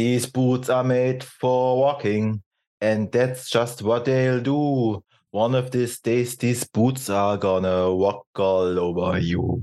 [0.00, 2.40] These boots are made for walking,
[2.80, 5.02] and that's just what they'll do.
[5.30, 9.62] One of these days, these boots are gonna walk all over you.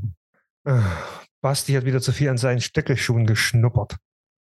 [1.41, 3.95] Basti hat wieder zu viel an seinen Stöckelschuhen geschnuppert.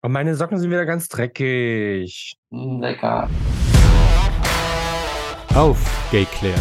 [0.03, 2.37] Und meine Socken sind wieder ganz dreckig.
[2.53, 3.29] Lecker.
[5.57, 6.61] Aufgeklärt.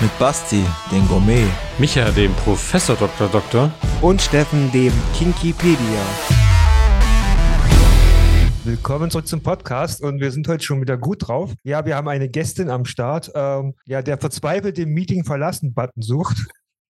[0.00, 1.46] Mit Basti, den Gourmet.
[1.78, 3.28] Micha, dem Professor Dr.
[3.28, 3.70] Doktor.
[4.02, 6.47] Und Steffen, dem Kinkipedia.
[8.68, 11.54] Willkommen zurück zum Podcast und wir sind heute schon wieder gut drauf.
[11.62, 16.02] Ja, wir haben eine Gästin am Start, ähm, ja, der verzweifelt den Meeting verlassen Button
[16.02, 16.36] sucht.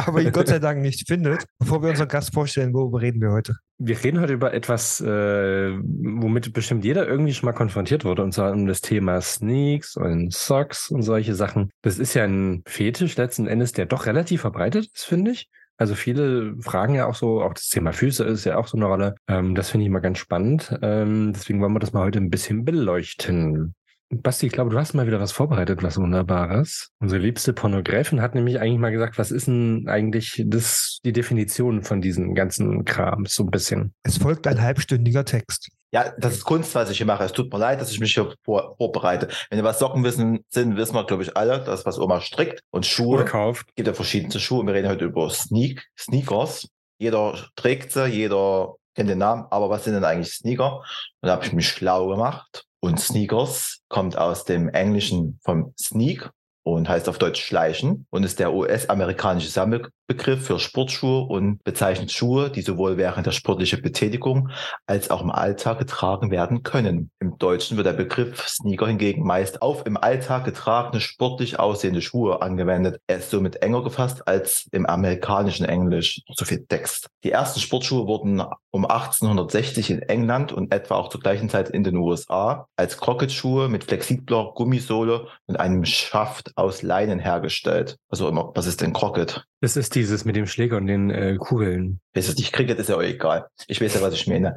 [0.07, 1.45] aber ihn Gott sei Dank nicht findet.
[1.59, 3.57] Bevor wir unseren Gast vorstellen, worüber reden wir heute?
[3.77, 8.33] Wir reden heute über etwas, äh, womit bestimmt jeder irgendwie schon mal konfrontiert wurde, und
[8.33, 11.69] zwar um das Thema Sneaks und Socks und solche Sachen.
[11.83, 15.51] Das ist ja ein Fetisch letzten Endes, der doch relativ verbreitet ist, finde ich.
[15.79, 18.87] Also viele fragen ja auch so, auch das Thema Füße ist ja auch so eine
[18.87, 19.15] Rolle.
[19.29, 20.77] Ähm, das finde ich immer ganz spannend.
[20.83, 23.75] Ähm, deswegen wollen wir das mal heute ein bisschen beleuchten.
[24.11, 26.93] Basti, ich glaube, du hast mal wieder was vorbereitet, was Wunderbares.
[26.99, 31.83] Unsere liebste Pornogräfin hat nämlich eigentlich mal gesagt, was ist denn eigentlich das, die Definition
[31.83, 33.93] von diesem ganzen Kram, so ein bisschen.
[34.03, 35.69] Es folgt ein halbstündiger Text.
[35.93, 37.25] Ja, das ist Kunst, was ich hier mache.
[37.25, 39.29] Es tut mir leid, dass ich mich hier vor, vorbereite.
[39.51, 42.61] Wenn ihr was Socken wissen sind, wissen wir, glaube ich, alle, das, was Oma strickt.
[42.71, 43.17] Und Schuhe.
[43.17, 43.67] Oder kauft.
[43.69, 44.67] Es gibt ja verschiedene Schuhe.
[44.67, 46.69] Wir reden heute über Sneak, Sneakers.
[46.99, 49.47] Jeder trägt sie, jeder kennt den Namen.
[49.51, 50.79] Aber was sind denn eigentlich Sneaker?
[51.21, 52.68] Und da habe ich mich schlau gemacht.
[52.81, 56.31] Und Sneakers kommt aus dem Englischen vom Sneak
[56.73, 62.51] und heißt auf Deutsch Schleichen und ist der US-amerikanische Sammelbegriff für Sportschuhe und bezeichnet Schuhe,
[62.51, 64.51] die sowohl während der sportlichen Betätigung
[64.87, 67.11] als auch im Alltag getragen werden können.
[67.21, 72.43] Im Deutschen wird der Begriff Sneaker hingegen meist auf im Alltag getragene sportlich aussehende Schuhe
[72.43, 73.01] angewendet.
[73.07, 76.23] Er ist somit enger gefasst als im amerikanischen Englisch.
[76.35, 77.09] So viel Text.
[77.25, 81.85] Die ersten Sportschuhe wurden um 1860 in England und etwa auch zur gleichen Zeit in
[81.85, 87.97] den USA als Crockett-Schuhe mit flexibler Gummisohle und einem Schaft aus Leinen hergestellt.
[88.09, 89.45] Also immer, was ist denn Crockett?
[89.61, 92.01] Das ist dieses mit dem Schläger und den äh, Kugeln.
[92.15, 93.47] Weiß es nicht, Cricket ist ja auch egal.
[93.69, 94.57] Ich weiß ja, was ich meine.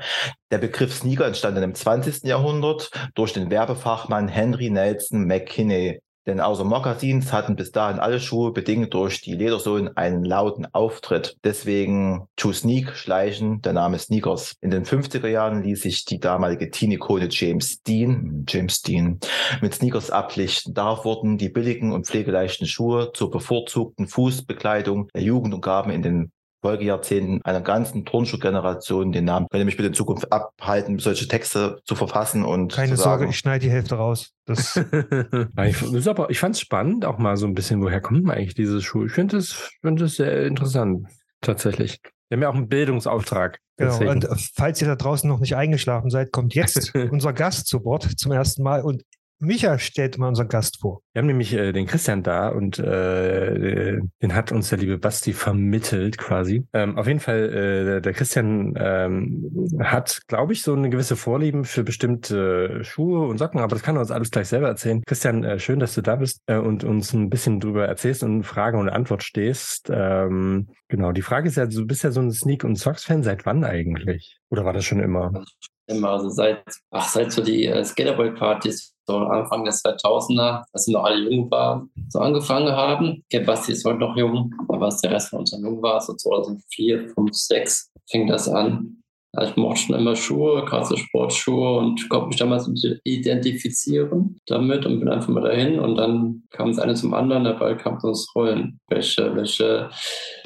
[0.49, 2.23] Der Begriff Sneaker entstand im 20.
[2.23, 6.01] Jahrhundert durch den Werbefachmann Henry Nelson McKinney.
[6.27, 11.37] Denn außer Mokassins hatten bis dahin alle Schuhe bedingt durch die Ledersohlen einen lauten Auftritt.
[11.43, 14.55] Deswegen to sneak, schleichen, der Name Sneakers.
[14.61, 19.19] In den 50er Jahren ließ sich die damalige Teen-Ikone James Dean, James Dean,
[19.61, 20.73] mit Sneakers ablichten.
[20.73, 26.03] Darauf wurden die billigen und pflegeleichten Schuhe zur bevorzugten Fußbekleidung der Jugend und gaben in
[26.03, 26.31] den
[26.61, 29.47] Folgejahrzehnten einer ganzen Turnschuhgeneration den Namen.
[29.49, 33.27] Könnt ihr mich bitte in Zukunft abhalten, solche Texte zu verfassen und Keine zu Sorge,
[33.27, 34.31] ich schneide die Hälfte raus.
[34.45, 34.75] Das,
[35.65, 38.53] ich ist aber, ich fand es spannend, auch mal so ein bisschen, woher kommen eigentlich
[38.53, 39.07] diese Schuhe?
[39.07, 41.07] Ich finde es find das sehr interessant,
[41.41, 41.99] tatsächlich.
[42.31, 43.59] Wir haben ja auch einen Bildungsauftrag.
[43.75, 43.91] genau.
[43.91, 44.09] Deswegen.
[44.09, 47.83] Und äh, falls ihr da draußen noch nicht eingeschlafen seid, kommt jetzt unser Gast zu
[47.83, 48.83] Wort zum ersten Mal.
[48.83, 49.03] Und
[49.41, 51.01] Micha stellt mal unseren Gast vor.
[51.13, 55.33] Wir haben nämlich äh, den Christian da und äh, den hat uns der liebe Basti
[55.33, 56.67] vermittelt quasi.
[56.73, 61.65] Ähm, auf jeden Fall, äh, der, Christian ähm, hat, glaube ich, so eine gewisse Vorlieben
[61.65, 65.01] für bestimmte Schuhe und Socken, aber das kann er uns alles gleich selber erzählen.
[65.07, 68.43] Christian, äh, schön, dass du da bist äh, und uns ein bisschen drüber erzählst und
[68.43, 69.89] Frage und Antwort stehst.
[69.91, 73.23] Ähm, genau, die Frage ist ja, du bist ja so ein Sneak- und Socks-Fan.
[73.23, 74.37] Seit wann eigentlich?
[74.51, 75.43] Oder war das schon immer?
[75.87, 80.93] Immer, also seit, ach, seit so die äh, Skaterboy-Partys, so Anfang des 2000er, als wir
[80.93, 83.23] noch alle jung waren, so angefangen haben.
[83.31, 85.99] Der Basti ist heute noch jung, aber was der Rest von uns dann jung war,
[86.01, 89.01] so 2004, 5, 6 fing das an.
[89.33, 92.69] Ja, ich mochte schon immer Schuhe, so Sportschuhe und konnte mich damals
[93.05, 97.53] identifizieren damit und bin einfach mal dahin und dann kam das eine zum anderen, der
[97.53, 98.81] Ball kam ins Rollen.
[98.89, 99.89] Welche, welche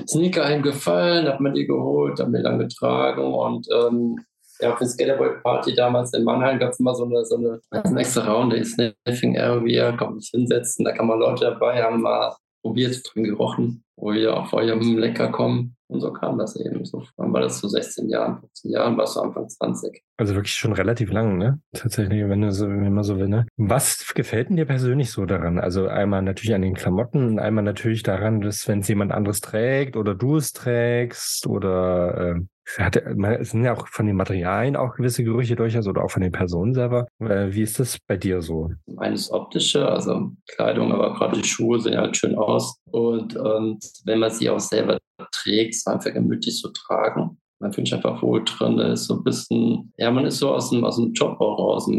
[0.08, 4.20] Sneaker einem gefallen, hat man die geholt, hat mir dann getragen und ähm,
[4.60, 7.80] ja, für Skaterboy Party damals in Mannheim gab es immer so eine, so eine, so
[7.90, 11.82] eine extra Raum, der ist Sniffing Area, kann sich hinsetzen, da kann man Leute dabei
[11.84, 15.76] haben, mal probiert, drin gerochen, wo ihr auch vorher hm, lecker kommen.
[15.88, 16.84] Und so kam das eben.
[16.84, 20.02] So wann war das so 16 Jahren, 15 Jahren, warst du Anfang 20.
[20.18, 21.60] Also wirklich schon relativ lang, ne?
[21.74, 23.46] Tatsächlich, wenn du so, wenn man so will, ne?
[23.58, 25.60] Was gefällt denn dir persönlich so daran?
[25.60, 29.96] Also einmal natürlich an den Klamotten einmal natürlich daran, dass wenn es jemand anderes trägt
[29.96, 32.42] oder du es trägst oder äh,
[32.78, 36.22] hat, es sind ja auch von den Materialien auch gewisse Gerüche durchaus oder auch von
[36.22, 37.08] den Personen selber.
[37.20, 38.72] Äh, wie ist das bei dir so?
[38.98, 42.78] Eines optische, also Kleidung, aber gerade die Schuhe sehen halt schön aus.
[42.92, 44.98] Und, und wenn man sie auch selber
[45.32, 47.38] trägt, ist einfach gemütlich zu tragen.
[47.60, 50.54] Man fühlt sich einfach wohl drin, da ist so ein bisschen, ja, man ist so
[50.54, 51.90] aus dem, aus dem Job auch raus.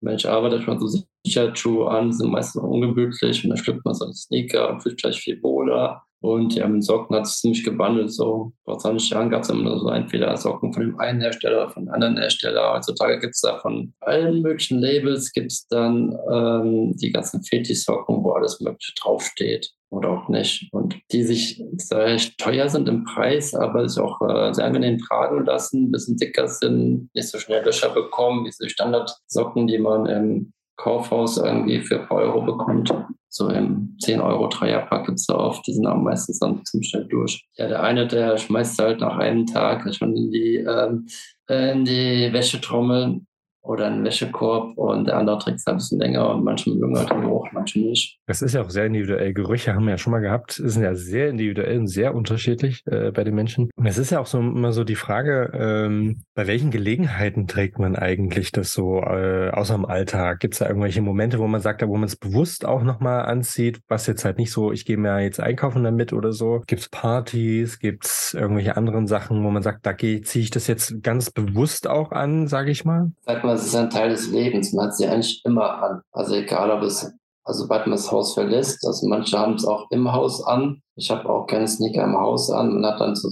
[0.00, 4.14] Mensch arbeitet man so Sicherheitsschuhe an, sind meistens ungemütlich und dann schlüpft man so einen
[4.14, 6.02] Sneaker und fühlt sich gleich viel wohler.
[6.26, 8.12] Und ja, mit Socken hat es ziemlich gewandelt.
[8.12, 11.84] So vor 20 Jahren gab es immer so entweder Socken von dem einen Hersteller von
[11.84, 12.72] einem anderen Hersteller.
[12.74, 18.24] Heutzutage gibt es da von allen möglichen Labels gibt es dann ähm, die ganzen Fetisch-Socken,
[18.24, 20.68] wo alles Mögliche draufsteht oder auch nicht.
[20.72, 25.44] Und die sich sehr teuer sind im Preis, aber sich auch äh, sehr angenehm tragen
[25.44, 30.06] lassen, ein bisschen dicker sind, nicht so schnell Löcher bekommen, wie so Standardsocken, die man
[30.06, 32.92] im Kaufhaus irgendwie für ein paar Euro bekommt.
[33.28, 36.90] So im 10 Euro Dreierpack gibt es da oft, die sind auch meistens dann ziemlich
[36.90, 37.46] schnell durch.
[37.56, 41.06] Ja, der eine, der schmeißt halt nach einem Tag schon in die, ähm,
[41.48, 43.20] in die Wäschetrommel
[43.66, 47.10] oder einen Wäschekorb und der andere trägt es ein bisschen länger und manche mögen halt
[47.10, 48.18] den Geruch, manche nicht.
[48.26, 49.32] Das ist ja auch sehr individuell.
[49.32, 53.10] Gerüche haben wir ja schon mal gehabt, sind ja sehr individuell und sehr unterschiedlich äh,
[53.10, 53.70] bei den Menschen.
[53.76, 57.78] Und es ist ja auch so immer so die Frage, ähm, bei welchen Gelegenheiten trägt
[57.78, 60.40] man eigentlich das so äh, außer im Alltag?
[60.40, 63.80] Gibt es da irgendwelche Momente, wo man sagt, wo man es bewusst auch nochmal anzieht,
[63.88, 66.62] was jetzt halt nicht so, ich gehe mir jetzt einkaufen damit oder so?
[66.66, 67.78] Gibt es Partys?
[67.78, 71.88] Gibt es irgendwelche anderen Sachen, wo man sagt, da ziehe ich das jetzt ganz bewusst
[71.88, 73.10] auch an, sage ich mal?
[73.22, 74.72] Sag mal, es ist ein Teil des Lebens.
[74.72, 76.02] Man hat sie eigentlich immer an.
[76.12, 77.12] Also egal, ob es,
[77.44, 80.80] also sobald man das Haus verlässt, also manche haben es auch im Haus an.
[80.96, 82.72] Ich habe auch keine Sneaker im Haus an.
[82.74, 83.28] Man hat dann so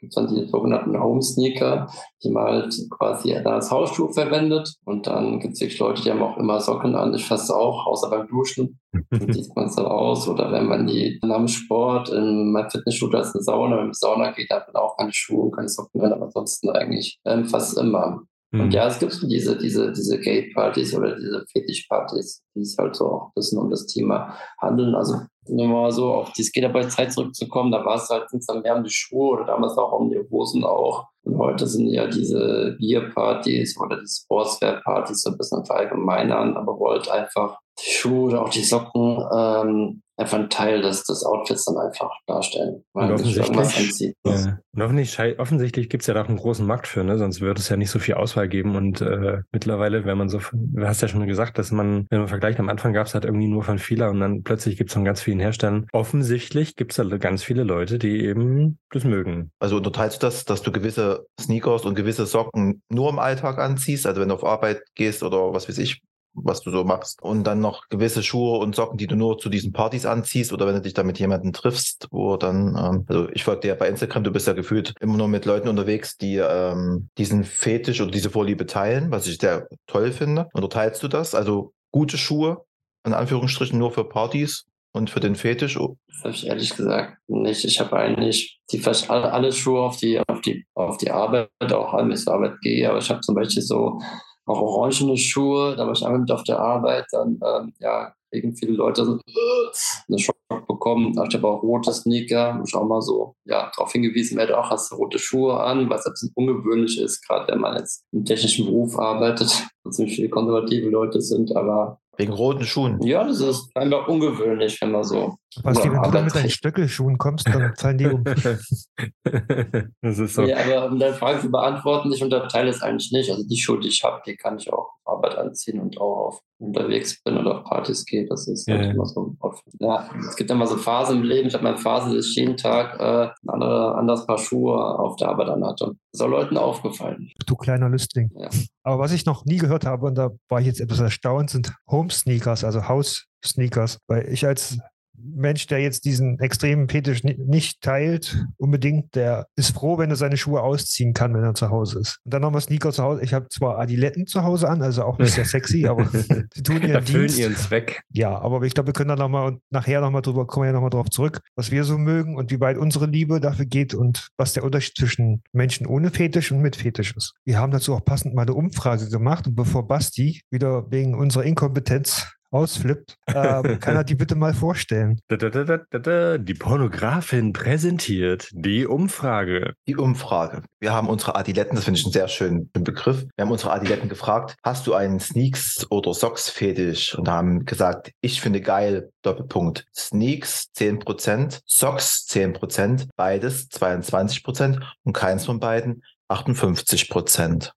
[0.00, 1.88] gibt dann die sogenannten Home Sneaker,
[2.22, 4.74] die man halt quasi als Hausschuh verwendet.
[4.84, 7.14] Und dann gibt es wirklich Leute, die haben auch immer Socken an.
[7.14, 8.78] Ich fasse auch, außer beim Duschen.
[9.10, 10.26] Dann sieht man es dann aus.
[10.26, 13.84] Oder wenn man die dann am Sport, in meinem Fitnessstudio ist eine Sauna, wenn man
[13.86, 16.70] in die Sauna geht, hat man auch keine Schuhe und keine Socken an, aber ansonsten
[16.70, 18.22] eigentlich ähm, fast immer.
[18.60, 18.70] Und mhm.
[18.70, 23.26] ja, es gibt diese, diese, diese Gay-Partys oder diese Fetisch-Partys, die es halt so auch
[23.26, 24.94] ein bisschen um das Thema handeln.
[24.94, 28.82] Also, nur mal so auf die Skaterboy-Zeit zurückzukommen, da war es halt dann mehr um
[28.82, 31.06] die Schuhe oder damals auch um die Hosen auch.
[31.22, 37.08] Und heute sind ja diese Bier-Partys oder die Sportswear-Partys so ein bisschen verallgemeinern, aber wollt
[37.08, 41.76] einfach die Schuhe oder auch die Socken ähm, einfach ein Teil des, des Outfits dann
[41.76, 42.84] einfach darstellen.
[42.92, 44.58] Und offensichtlich, ja.
[44.72, 47.18] und offensichtlich, offensichtlich gibt es ja da auch einen großen Markt für, ne?
[47.18, 48.76] sonst würde es ja nicht so viel Auswahl geben.
[48.76, 52.28] Und äh, mittlerweile, wenn man so, du hast ja schon gesagt, dass man, wenn man
[52.28, 54.94] vergleicht, am Anfang gab es halt irgendwie nur von Fila und dann plötzlich gibt es
[54.94, 55.86] von ganz vielen Herstellern.
[55.92, 59.50] Offensichtlich gibt es da ganz viele Leute, die eben das mögen.
[59.58, 64.06] Also unterteilst du das, dass du gewisse Sneakers und gewisse Socken nur im Alltag anziehst,
[64.06, 66.02] also wenn du auf Arbeit gehst oder was weiß ich,
[66.36, 67.22] was du so machst.
[67.22, 70.66] Und dann noch gewisse Schuhe und Socken, die du nur zu diesen Partys anziehst oder
[70.66, 73.74] wenn du dich da mit jemandem triffst, wo dann, ähm, also ich folge dir ja
[73.74, 78.00] bei Instagram, du bist ja gefühlt immer nur mit Leuten unterwegs, die ähm, diesen Fetisch
[78.00, 80.48] oder diese Vorliebe teilen, was ich sehr toll finde.
[80.52, 81.34] Unterteilst du das?
[81.34, 82.64] Also gute Schuhe,
[83.04, 85.78] in Anführungsstrichen nur für Partys und für den Fetisch?
[86.08, 87.64] Das habe ich ehrlich gesagt nicht.
[87.64, 91.94] Ich habe eigentlich die fast alle, Schuhe auf die, auf die, auf die Arbeit, auch
[91.96, 94.00] wenn ich zur Arbeit gehe, aber ich habe zum Beispiel so
[94.46, 95.76] auch orangene Schuhe.
[95.76, 97.06] Da war ich einmal mit auf der Arbeit.
[97.12, 101.10] Dann ähm, ja, kriegen viele Leute so äh, einen Schock bekommen.
[101.28, 102.62] Ich habe auch rote Sneaker.
[102.64, 106.06] Ich auch mal so ja, darauf hingewiesen werde, auch hast du rote Schuhe an, was
[106.06, 110.28] ein bisschen ungewöhnlich ist, gerade wenn man jetzt im technischen Beruf arbeitet, wo ziemlich viele
[110.28, 111.56] konservative Leute sind.
[111.56, 113.02] Aber Wegen roten Schuhen.
[113.02, 115.36] Ja, das ist einfach ungewöhnlich, wenn man so.
[115.62, 118.24] Was wenn du dann mit deinen Stöckelschuhen kommst, dann fallen die um.
[120.02, 120.42] das ist so.
[120.42, 123.30] Ja, aber um deine Frage zu beantworten, ich unterteile es eigentlich nicht.
[123.30, 126.40] Also die Schuhe, die ich habe, die kann ich auch Arbeit anziehen und auch auf
[126.58, 128.26] unterwegs bin oder auf Partys gehe.
[128.26, 128.90] Das ist halt ja.
[128.90, 129.36] immer so
[129.78, 131.48] Ja, es gibt immer so Phasen im Leben.
[131.48, 135.16] Ich habe meine Phase, dass ich jeden Tag äh, ein andere, anderes Paar Schuhe auf
[135.16, 135.86] der Arbeit anhatte.
[136.12, 137.30] Das ist auch Leuten aufgefallen.
[137.46, 138.30] Du kleiner Lüstling.
[138.36, 138.48] Ja.
[138.84, 141.74] Aber was ich noch nie gehört habe, und da war ich jetzt etwas erstaunt, sind
[141.90, 143.98] Home-Sneakers, also Haus-Sneakers.
[144.06, 144.78] Weil ich als
[145.18, 150.36] Mensch, der jetzt diesen extremen Fetisch nicht teilt, unbedingt, der ist froh, wenn er seine
[150.36, 152.18] Schuhe ausziehen kann, wenn er zu Hause ist.
[152.24, 153.22] Und dann nochmal Sneaker zu Hause.
[153.22, 156.06] Ich habe zwar Adiletten zu Hause an, also auch nicht sehr sexy, aber
[156.54, 157.38] sie tun ihren Erfüllen Dienst.
[157.38, 158.02] ihren Zweck.
[158.10, 160.72] Ja, aber ich glaube, wir können dann nochmal und nachher nochmal drüber, kommen wir ja
[160.72, 164.28] nochmal drauf zurück, was wir so mögen und wie weit unsere Liebe dafür geht und
[164.36, 167.34] was der Unterschied zwischen Menschen ohne Fetisch und mit Fetisch ist.
[167.44, 171.44] Wir haben dazu auch passend mal eine Umfrage gemacht und bevor Basti wieder wegen unserer
[171.44, 175.20] Inkompetenz ausflippt, ähm, kann er die bitte mal vorstellen.
[175.30, 179.74] Die Pornografin präsentiert die Umfrage.
[179.86, 180.62] Die Umfrage.
[180.80, 183.26] Wir haben unsere Adiletten, das finde ich einen sehr schönen Begriff.
[183.36, 187.16] Wir haben unsere Adiletten gefragt, hast du einen Sneaks oder Socks Fetisch?
[187.16, 189.86] Und haben gesagt, ich finde geil, Doppelpunkt.
[189.94, 197.08] Sneaks 10%, Socks 10%, beides 22% und keins von beiden 58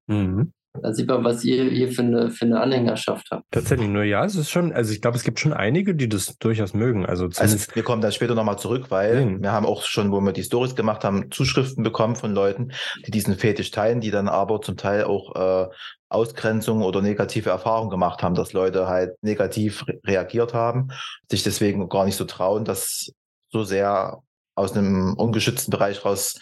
[0.07, 0.53] Mhm.
[0.73, 3.43] Da sieht man, was ihr hier für eine, für eine Anhängerschaft habt.
[3.51, 6.38] Tatsächlich, nur ja, es ist schon, also ich glaube, es gibt schon einige, die das
[6.38, 7.05] durchaus mögen.
[7.05, 9.41] Also, also wir kommen dann später nochmal zurück, weil mhm.
[9.41, 12.71] wir haben auch schon, wo wir die Stories gemacht haben, Zuschriften bekommen von Leuten,
[13.05, 15.69] die diesen Fetisch teilen, die dann aber zum Teil auch äh,
[16.07, 20.89] Ausgrenzung oder negative Erfahrungen gemacht haben, dass Leute halt negativ re reagiert haben,
[21.29, 23.11] sich deswegen gar nicht so trauen, das
[23.51, 24.19] so sehr
[24.55, 26.39] aus einem ungeschützten Bereich raus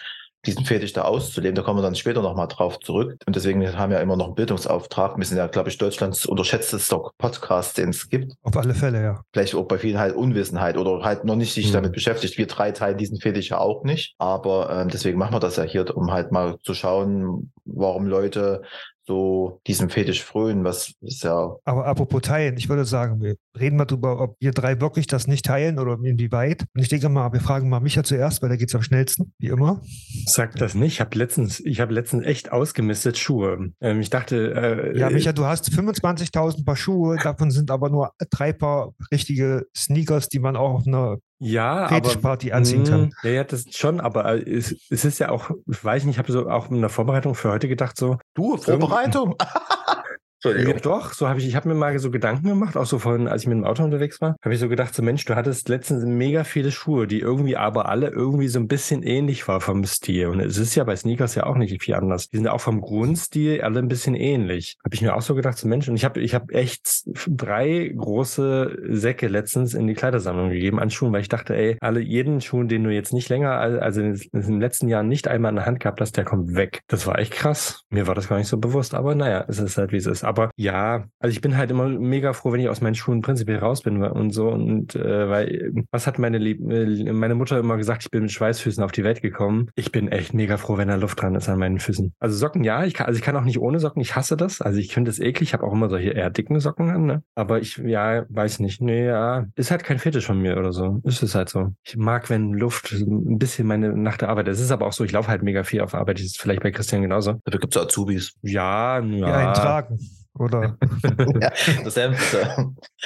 [0.48, 1.56] diesen Fetisch da auszuleben.
[1.56, 3.16] Da kommen wir dann später nochmal drauf zurück.
[3.25, 5.18] Und deswegen haben wir immer noch einen Bildungsauftrag.
[5.18, 8.34] Wir sind ja, glaube ich, Deutschlands unterschätztester Podcast, den es gibt.
[8.44, 9.22] Auf alle Fälle, ja.
[9.34, 11.74] Vielleicht auch bei vielen halt Unwissenheit oder halt noch nicht sich Mhm.
[11.74, 12.38] damit beschäftigt.
[12.38, 14.16] Wir drei teilen diesen Fetisch ja auch nicht.
[14.18, 18.62] Aber ähm, deswegen machen wir das ja hier, um halt mal zu schauen, warum Leute
[19.07, 23.77] so diesem Fetisch frönen, was ist ja Aber apropos teilen, ich würde sagen, wir reden
[23.77, 26.65] mal drüber, ob wir drei wirklich das nicht teilen oder inwieweit.
[26.75, 29.33] Und ich denke mal, wir fragen mal Micha zuerst, weil da geht es am schnellsten,
[29.39, 29.81] wie immer.
[30.25, 30.95] Sag das nicht.
[30.95, 33.71] Ich habe letztens, ich habe letztens echt ausgemistet Schuhe.
[33.79, 34.53] Ähm, ich dachte,
[34.93, 39.67] äh, Ja, Micha, du hast 25.000 Paar Schuhe, davon sind aber nur drei Paar richtige
[39.75, 43.01] Sneakers, die man auch auf einer ja, aber Fetischparty anziehen kann.
[43.01, 46.15] Mm, Ja, ja, das schon, aber äh, es, es ist ja auch, ich weiß nicht,
[46.15, 49.36] ich habe so auch in der Vorbereitung für heute gedacht, so, du, Vorbereitung.
[50.44, 50.82] Ja, Entschuldigung.
[50.84, 53.41] doch, so habe ich, ich habe mir mal so Gedanken gemacht, auch so vorhin, als
[53.41, 56.06] ich mit dem Auto unterwegs war, habe ich so gedacht, so Mensch, du hattest letztens
[56.06, 60.27] mega viele Schuhe, die irgendwie aber alle irgendwie so ein bisschen ähnlich war vom Stil.
[60.27, 62.29] Und es ist ja bei Sneakers ja auch nicht viel anders.
[62.29, 64.77] Die sind ja auch vom Grundstil alle ein bisschen ähnlich.
[64.86, 67.91] Habe ich mir auch so gedacht, so Mensch, und ich habe ich habe echt drei
[67.96, 72.41] große Säcke letztens in die Kleidersammlung gegeben an Schuhen, weil ich dachte, ey, alle jeden
[72.41, 75.65] Schuh, den du jetzt nicht länger, al- also den letzten Jahren nicht einmal in der
[75.65, 76.82] Hand gehabt hast, der kommt weg.
[76.88, 77.82] Das war echt krass.
[77.89, 80.24] Mir war das gar nicht so bewusst, aber naja, es ist halt wie es ist.
[80.27, 83.60] Aber ja, also ich bin halt immer mega froh, wenn ich aus meinen Schuhen prinzipiell
[83.60, 84.50] raus bin und so.
[84.50, 88.31] Und äh, weil, was hat meine Lieb äh, meine Mutter immer gesagt, ich bin mit
[88.31, 89.69] Schweißfüßen auf die Welt gekommen.
[89.75, 92.13] Ich bin echt mega froh, wenn da Luft dran ist an meinen Füßen.
[92.19, 94.62] Also Socken, ja, ich kann, also ich kann auch nicht ohne Socken, ich hasse das.
[94.62, 97.24] Also ich finde das eklig, ich habe auch immer solche eher dicken Socken an, ne?
[97.36, 98.81] Aber ich, ja, weiß nicht.
[98.81, 101.00] Nee, ja, ist halt kein Fetisch von mir oder so.
[101.03, 101.74] Ist es halt so.
[101.86, 104.48] Ich mag, wenn Luft ein bisschen meine nach der Arbeit.
[104.50, 106.17] Es ist aber auch so, ich laufe halt mega viel auf Arbeit.
[106.17, 107.39] Das ist vielleicht bei Christian genauso.
[107.46, 108.34] Dafür gibt es Azubis.
[108.41, 109.38] Ja, Die ja.
[109.38, 110.00] einen tragen.
[110.39, 110.77] Oder
[111.41, 111.51] ja,
[111.84, 111.98] das.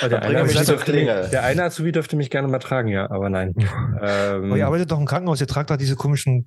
[0.03, 1.29] Oh, der, eine mich zur mich, Klinge.
[1.31, 3.53] der eine Azubi dürfte mich gerne mal tragen, ja, aber nein.
[4.01, 6.43] ähm, Oh, ihr arbeitet doch im Krankenhaus, ihr tragt doch diese komischen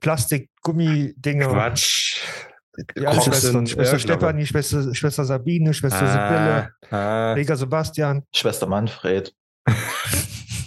[0.00, 1.48] Plastik-Gummi-Dinger.
[1.48, 2.18] Quatsch.
[2.96, 3.66] Schwestern.
[3.66, 3.98] sind Schwester Irrglaube.
[4.20, 7.34] Stefanie, Schwester, Schwester Sabine, Schwester Sibylle, Ah, ah.
[7.34, 8.22] Pfleger Sebastian.
[8.34, 9.34] Schwester Manfred.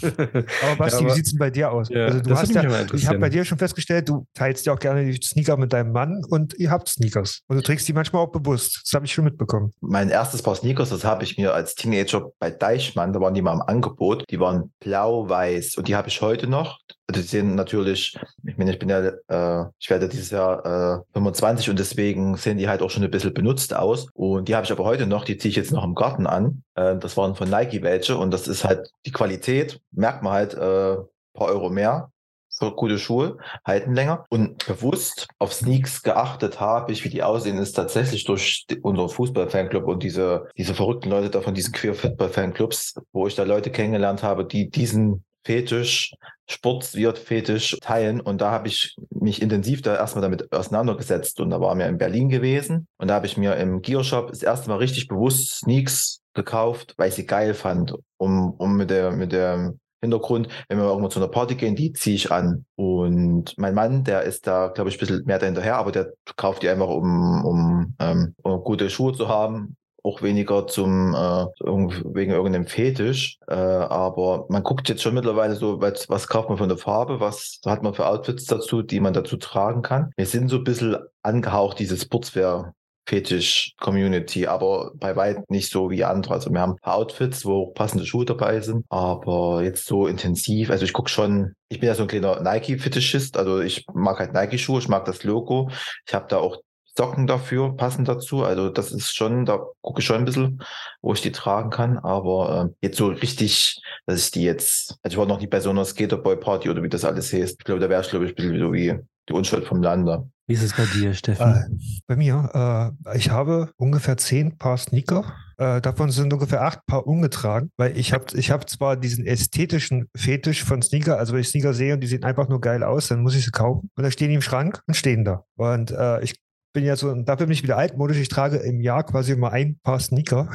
[0.63, 1.89] Aber Basti, Ja, aber- wie sieht es denn bei dir aus?
[1.89, 4.74] Ja, also du das hast ja, ich habe bei dir schon festgestellt, du teilst ja
[4.74, 7.41] auch gerne die Sneaker mit deinem Mann und ihr habt Sneakers.
[7.48, 8.81] Und du trägst die manchmal auch bewusst.
[8.83, 9.72] Das habe ich schon mitbekommen.
[9.81, 13.41] Mein erstes Paar Sneakers, das habe ich mir als Teenager bei Deichmann, da waren die
[13.41, 14.24] mal im Angebot.
[14.29, 16.79] Die waren blau-weiß und die habe ich heute noch.
[17.13, 21.70] Die sehen natürlich, ich meine, ich bin ja, äh, ich werde dieses Jahr äh, 25
[21.70, 24.08] und deswegen sehen die halt auch schon ein bisschen benutzt aus.
[24.13, 26.63] Und die habe ich aber heute noch, die ziehe ich jetzt noch im Garten an.
[26.75, 30.53] Äh, das waren von Nike welche und das ist halt die Qualität, merkt man halt
[30.53, 30.98] äh,
[31.34, 32.10] paar Euro mehr
[32.58, 34.25] für gute Schuhe, halten länger.
[34.29, 39.88] Und bewusst auf Sneaks geachtet habe ich, wie die aussehen, ist tatsächlich durch unseren Fußball-Fanclub
[39.88, 44.46] und diese, diese verrückten Leute da von diesen Queer-Football-Fanclubs, wo ich da Leute kennengelernt habe,
[44.46, 46.13] die diesen Fetisch,
[46.47, 48.21] Sportswirt-Fetisch teilen.
[48.21, 51.39] Und da habe ich mich intensiv da erstmal damit auseinandergesetzt.
[51.39, 52.88] Und da waren wir in Berlin gewesen.
[52.97, 57.09] Und da habe ich mir im Gear-Shop das erste Mal richtig bewusst Sneaks gekauft, weil
[57.09, 59.73] ich sie geil fand, um, um mit der, mit der
[60.03, 62.65] Hintergrund, wenn wir irgendwo zu einer Party gehen, die ziehe ich an.
[62.75, 66.62] Und mein Mann, der ist da, glaube ich, ein bisschen mehr dahinterher, aber der kauft
[66.62, 69.77] die einfach, um, um, ähm, um gute Schuhe zu haben.
[70.03, 73.39] Auch weniger zum äh, wegen irgendeinem Fetisch.
[73.48, 77.19] Äh, aber man guckt jetzt schon mittlerweile so, was, was kauft man für eine Farbe,
[77.19, 80.12] was hat man für Outfits dazu, die man dazu tragen kann.
[80.17, 82.74] Wir sind so ein bisschen angehaucht, diese Sportswear
[83.05, 86.36] Fetisch-Community, aber bei weitem nicht so wie andere.
[86.36, 90.69] Also wir haben Outfits, wo passende Schuhe dabei sind, aber jetzt so intensiv.
[90.69, 94.33] Also ich gucke schon, ich bin ja so ein kleiner Nike-Fetischist, also ich mag halt
[94.33, 95.69] Nike-Schuhe, ich mag das Logo.
[96.07, 96.57] Ich habe da auch
[96.95, 98.43] Socken dafür, passend dazu.
[98.43, 100.62] Also das ist schon, da gucke ich schon ein bisschen,
[101.01, 101.97] wo ich die tragen kann.
[101.97, 105.59] Aber äh, jetzt so richtig, dass ich die jetzt, also ich war noch nie bei
[105.59, 107.55] so einer Skaterboy-Party oder wie das alles heißt.
[107.59, 108.93] Ich glaube, da wäre ich, glaube ich, ein bisschen so wie
[109.29, 110.29] die Unschuld vom Lande.
[110.45, 111.79] Wie ist es bei dir, Äh, Steffen?
[112.05, 115.33] bei mir, äh, ich habe ungefähr zehn Paar Sneaker.
[115.57, 120.09] Äh, davon sind ungefähr acht Paar ungetragen, weil ich habe ich hab zwar diesen ästhetischen
[120.17, 123.07] Fetisch von Sneaker, also wenn ich Sneaker sehe und die sehen einfach nur geil aus,
[123.07, 123.89] dann muss ich sie kaufen.
[123.95, 125.45] Und dann stehen die im Schrank und stehen da.
[125.55, 126.35] Und äh, ich
[126.74, 128.18] bin ja so, dafür bin ich wieder altmodisch.
[128.18, 130.50] Ich trage im Jahr quasi immer ein Paar Sneaker.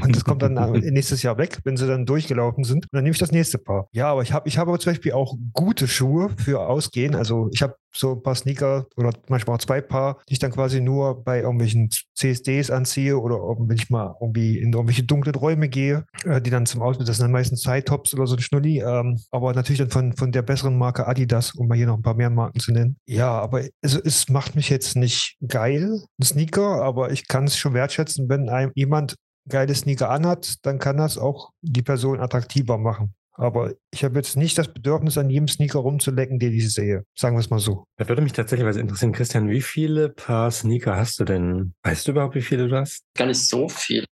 [0.00, 2.84] Und das kommt dann nächstes Jahr weg, wenn sie dann durchgelaufen sind.
[2.84, 3.88] Und dann nehme ich das nächste Paar.
[3.92, 7.14] Ja, aber ich habe ich aber zum Beispiel auch gute Schuhe für Ausgehen.
[7.14, 10.52] Also ich habe so ein paar Sneaker oder manchmal auch zwei Paar, die ich dann
[10.52, 15.68] quasi nur bei irgendwelchen CSDs anziehe oder wenn ich mal irgendwie in irgendwelche dunklen Räume
[15.68, 18.80] gehe, äh, die dann zum Ausgehen, das sind dann meistens Side-Tops oder so ein Schnulli,
[18.80, 22.02] ähm, aber natürlich dann von, von der besseren Marke Adidas, um mal hier noch ein
[22.02, 22.96] paar mehr Marken zu nennen.
[23.06, 27.56] Ja, aber also es macht mich jetzt nicht geil, ein Sneaker, aber ich kann es
[27.56, 29.16] schon wertschätzen, wenn einem jemand
[29.48, 33.14] geile Sneaker anhat, dann kann das auch die Person attraktiver machen.
[33.38, 37.04] Aber ich habe jetzt nicht das Bedürfnis, an jedem Sneaker rumzulecken, den ich sehe.
[37.16, 37.84] Sagen wir es mal so.
[37.96, 41.72] Da würde mich tatsächlich was interessieren, Christian, wie viele Paar Sneaker hast du denn?
[41.84, 43.04] Weißt du überhaupt, wie viele du hast?
[43.14, 44.06] Gar nicht so viele.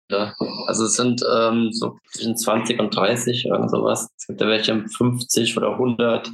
[0.68, 4.10] Also es sind ähm, so zwischen 20 und 30 oder sowas.
[4.18, 6.30] Es gibt ja welche um 50 oder 100.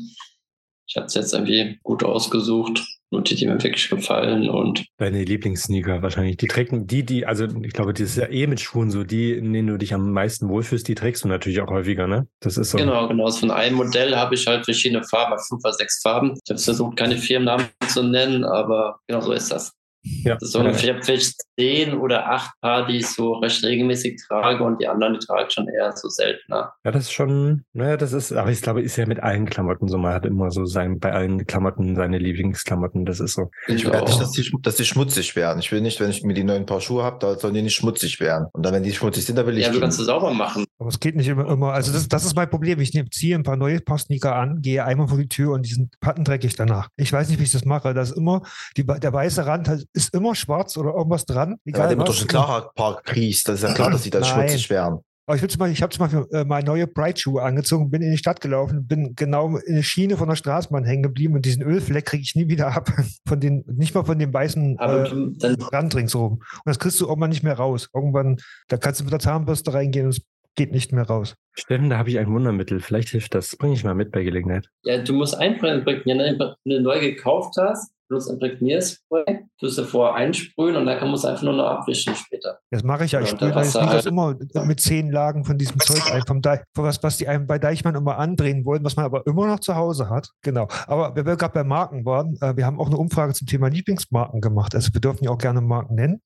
[0.88, 5.24] Ich habe es jetzt irgendwie gut ausgesucht und die, die mir wirklich gefallen und Deine
[5.24, 6.38] Lieblingssneaker wahrscheinlich.
[6.38, 9.32] Die trägt die, die, also ich glaube, das ist ja eh mit Schuhen so, die,
[9.32, 12.28] in denen du dich am meisten wohlfühlst, die trägst du natürlich auch häufiger, ne?
[12.40, 12.78] Das ist so.
[12.78, 13.30] Genau, genau.
[13.32, 16.34] Von einem Modell habe ich halt verschiedene Farben, fünf oder sechs Farben.
[16.44, 19.74] Ich habe versucht, keine Firmennamen zu nennen, aber genau so ist das.
[20.04, 20.36] Ja.
[20.36, 23.64] Das ist so ungefähr, ich habe vielleicht zehn oder acht Paar, die ich so recht
[23.64, 26.74] regelmäßig trage und die anderen, die trage ich schon eher so seltener.
[26.84, 29.88] Ja, das ist schon, naja, das ist, aber ich glaube, ist ja mit allen Klamotten
[29.88, 29.98] so.
[29.98, 33.06] Man hat immer so sein, bei allen Klamotten seine Lieblingsklamotten.
[33.06, 33.52] Das ist so.
[33.68, 35.60] Ich will nicht, dass die, dass die schmutzig werden.
[35.60, 37.76] Ich will nicht, wenn ich mir die neuen Paar Schuhe habe, da sollen die nicht
[37.76, 38.48] schmutzig werden.
[38.54, 40.66] Und dann, wenn die schmutzig sind, dann will ich Ja, du kannst es sauber machen.
[40.80, 41.74] Aber es geht nicht immer, immer.
[41.74, 42.80] Also das, das ist mein Problem.
[42.80, 45.66] Ich nehm, ziehe ein paar neue Paar Sneaker an, gehe einmal vor die Tür und
[45.66, 46.88] die sind pattendreckig danach.
[46.96, 47.94] Ich weiß nicht, wie ich das mache.
[47.94, 48.44] Das ist immer,
[48.78, 51.52] die, der weiße Rand halt, ist immer schwarz oder irgendwas dran.
[51.66, 52.10] Ja, Egal wenn du was.
[52.10, 54.32] durch ein klarer Paar kriechst, das ist ja klar, dass die dann Nein.
[54.32, 55.00] schmutzig werden.
[55.26, 58.02] Aber ich, will zum Beispiel- ich habe zum Beispiel äh, mal neue Bright-Schuhe angezogen, bin
[58.02, 61.46] in die Stadt gelaufen, bin genau in der Schiene von der Straßenbahn hängen geblieben und
[61.46, 62.90] diesen Ölfleck kriege ich nie wieder ab.
[63.28, 66.34] Von den, nicht mal von dem weißen Aber äh, dann Rand ringsherum.
[66.40, 67.90] Und das kriegst du irgendwann nicht mehr raus.
[67.94, 68.38] Irgendwann,
[68.70, 70.22] da kannst du mit der Zahnbürste reingehen und es
[70.56, 71.36] geht nicht mehr raus.
[71.54, 72.80] Steffen, da habe ich ein Wundermittel.
[72.80, 73.56] Vielleicht hilft das.
[73.56, 74.68] Bringe ich mal mit bei Gelegenheit.
[74.84, 76.56] Ja, du musst ne?
[76.64, 81.16] Wenn du neu gekauft hast, benutzt Imprägnierspray, tust du vorher einsprühen und dann kann man
[81.16, 82.60] es einfach nur noch abwischen später.
[82.72, 83.22] Das mache ich ja.
[83.22, 86.12] Ich sprühe da meine hast du Sneakers halt- immer mit zehn Lagen von diesem Zeug
[86.12, 89.06] ein, vom Deich, von was, was die einem bei Deichmann immer andrehen wollen, was man
[89.06, 90.30] aber immer noch zu Hause hat.
[90.42, 90.68] Genau.
[90.88, 94.42] Aber wir gerade bei Marken waren, äh, wir haben auch eine Umfrage zum Thema Lieblingsmarken
[94.42, 94.76] gemacht.
[94.76, 96.22] Also wir dürfen ja auch gerne Marken nennen,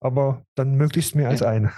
[0.00, 1.72] aber dann möglichst mehr als eine.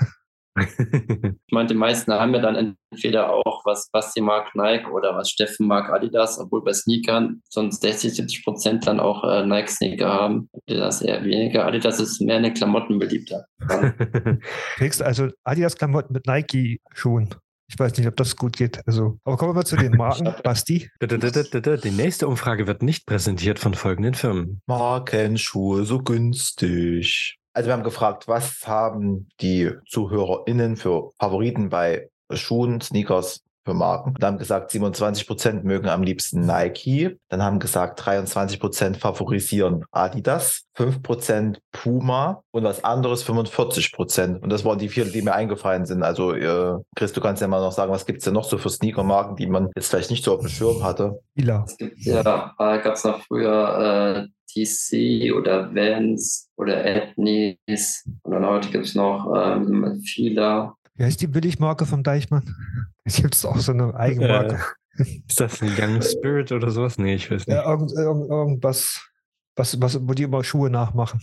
[1.47, 5.31] Ich meine, die meisten haben ja dann entweder auch was Basti mag Nike oder was
[5.31, 10.49] Steffen mag Adidas, obwohl bei Sneakern sonst 60, 70 Prozent dann auch äh, Nike-Sneaker haben.
[10.67, 11.67] Adidas eher weniger.
[11.67, 13.47] Adidas ist mehr eine Klamottenbeliebter.
[14.77, 17.35] Kriegst also Adidas-Klamotten mit Nike-Schuhen.
[17.69, 18.81] Ich weiß nicht, ob das gut geht.
[18.87, 20.35] Also, aber kommen wir mal zu den Marken.
[20.43, 24.61] Basti, Die nächste Umfrage wird nicht präsentiert von folgenden Firmen.
[24.67, 27.40] Markenschuhe, so günstig.
[27.53, 34.15] Also wir haben gefragt, was haben die ZuhörerInnen für Favoriten bei Schuhen, Sneakers für Marken?
[34.19, 37.19] Dann haben gesagt, 27 Prozent mögen am liebsten Nike.
[37.29, 44.43] Dann haben gesagt, 23 Prozent favorisieren Adidas, 5 Prozent Puma und was anderes 45 Prozent.
[44.43, 46.03] Und das waren die vier, die mir eingefallen sind.
[46.03, 48.71] Also äh, Chris, du kannst ja mal noch sagen, was gibt's denn noch so für
[48.71, 51.21] Sneakermarken, die man jetzt vielleicht nicht so auf dem Schirm hatte?
[51.35, 51.65] Ila.
[51.67, 58.33] Es gibt ja, äh, gab es noch früher äh, TC oder Vans oder Ethnies und
[58.33, 60.77] dann heute gibt es noch ähm, Fila.
[61.01, 62.55] Wie heißt die Billigmarke von Deichmann?
[63.05, 64.61] Es gibt auch so eine Eigenmarke.
[64.99, 66.99] Ist das ein Young Spirit oder sowas?
[66.99, 67.57] Nee, ich weiß nicht.
[67.57, 69.01] Ja, irgend, irgend, irgendwas,
[69.57, 71.21] was, was, wo die immer Schuhe nachmachen.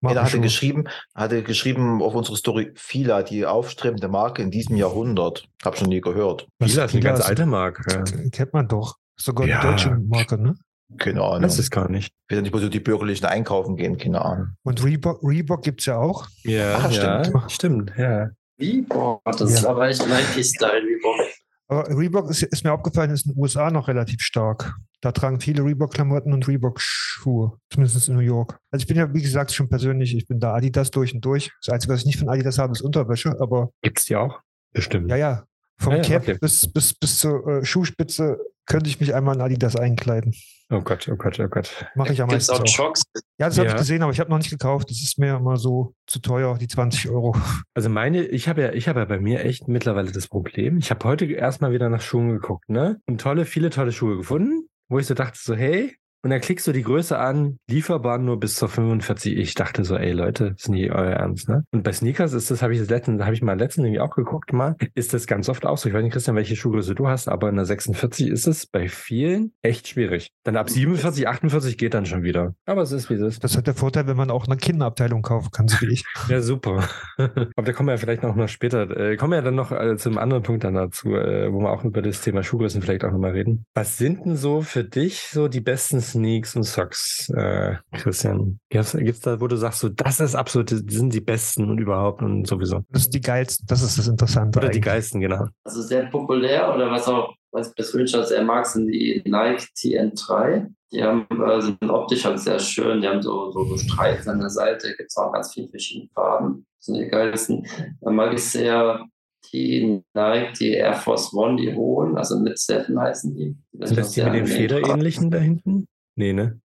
[0.00, 5.46] Jeder hatte geschrieben, hatte geschrieben auf unsere Story, Fila, die aufstrebende Marke in diesem Jahrhundert.
[5.64, 6.46] Hab schon nie gehört.
[6.60, 8.04] Was- Fila ist eine Fila ganz ist- alte Marke.
[8.30, 8.96] Kennt man doch.
[9.16, 9.60] Sogar Ja.
[9.60, 10.54] eine deutsche Marke, ne?
[10.96, 11.42] Keine Ahnung.
[11.42, 12.12] Das ist gar nicht.
[12.28, 14.48] Ich weiß nicht, wo so die Bürgerlichen einkaufen gehen, keine Ahnung.
[14.62, 16.28] Und Reebok, Reebok gibt es ja auch.
[16.44, 17.52] Ja, Ah, ja, stimmt.
[17.52, 17.92] stimmt.
[17.98, 18.30] Ja.
[18.60, 19.70] Reebok, das ist Ja.
[19.70, 21.26] aber echt Nike-Style Reebok.
[21.68, 24.74] Aber Reebok ist, ist mir aufgefallen, ist in den USA noch relativ stark.
[25.00, 27.52] Da tragen viele Reebok-Klamotten und Reebok-Schuhe.
[27.70, 28.58] Zumindest in New York.
[28.70, 31.50] Also ich bin ja, wie gesagt, schon persönlich, ich bin da Adidas durch und durch.
[31.64, 33.36] Das Einzige, was ich nicht von Adidas habe, ist Unterwäsche.
[33.40, 34.40] Aber Gibt's die auch?
[34.72, 35.08] Bestimmt.
[35.10, 35.44] ja, ja.
[35.78, 36.38] Vom Ja, ja, Cap okay.
[36.40, 38.38] bis, bis, bis zur äh, Schuhspitze
[38.70, 40.34] könnte ich mich einmal in Adidas einkleiden.
[40.72, 41.84] Oh Gott, oh Gott, oh Gott.
[41.96, 42.94] Mache ich ja Gibt es meistens auch?
[43.38, 43.74] Ja, das habe Ja.
[43.74, 44.88] ich gesehen, aber ich habe noch nicht gekauft.
[44.90, 47.36] Das ist mir immer so zu teuer, die 20 Euro.
[47.74, 50.78] Also meine, ich habe ja, ich habe ja bei mir echt mittlerweile das Problem.
[50.78, 53.00] Ich habe heute erstmal wieder nach Schuhen geguckt, ne?
[53.06, 56.66] Und tolle, viele tolle Schuhe gefunden, wo ich so dachte so, hey, und dann klickst
[56.66, 59.36] du die Größe an, lieferbar nur bis zur 45.
[59.36, 61.64] Ich dachte so, ey Leute, ist nie euer Ernst, ne?
[61.70, 64.14] Und bei Sneakers ist das, habe ich das letzten, habe ich mal letztens irgendwie auch
[64.14, 65.88] geguckt mal, ist das ganz oft auch so.
[65.88, 68.88] Ich weiß nicht, Christian, welche Schuhgröße du hast, aber in der 46 ist es bei
[68.88, 70.30] vielen echt schwierig.
[70.44, 72.54] Dann ab 47, 48 geht dann schon wieder.
[72.66, 73.44] Aber es ist wie es ist.
[73.44, 76.04] Das hat der Vorteil, wenn man auch eine Kinderabteilung kaufen kann, so wie ich.
[76.28, 76.88] Ja, super.
[77.16, 79.72] Aber da kommen wir ja vielleicht noch mal später, äh, kommen wir ja dann noch
[79.72, 83.04] äh, zum anderen Punkt dann dazu, äh, wo wir auch über das Thema Schuhgrößen vielleicht
[83.04, 83.64] auch nochmal reden.
[83.74, 88.58] Was sind denn so für dich so die besten Sneaks und Socks, äh, Christian?
[88.68, 91.78] Gibt's, gibt's da, wo du sagst, so, das ist absolut, die sind die besten und
[91.78, 92.84] überhaupt und sowieso?
[92.90, 94.58] Das ist die geilsten, das ist das Interessante.
[94.58, 94.84] Oder die eigentlich.
[94.84, 95.46] geilsten, genau.
[95.64, 100.66] Also sehr populär oder was auch, was ich persönlich sehr mag, sind die Nike TN3.
[100.92, 103.00] Die haben, äh, sind optisch halt sehr schön.
[103.00, 104.94] Die haben so, so, so Streifen an der Seite.
[104.96, 106.66] Gibt es auch ganz viele verschiedene Farben.
[106.78, 107.66] Das sind die geilsten.
[108.00, 109.04] Dann mag ich sehr
[109.52, 113.56] die Nike, die Air Force One, die hohen, also mit Seven heißen die.
[113.72, 115.86] Sind das die mit den Federähnlichen da hinten?
[116.20, 116.60] Nee, ne?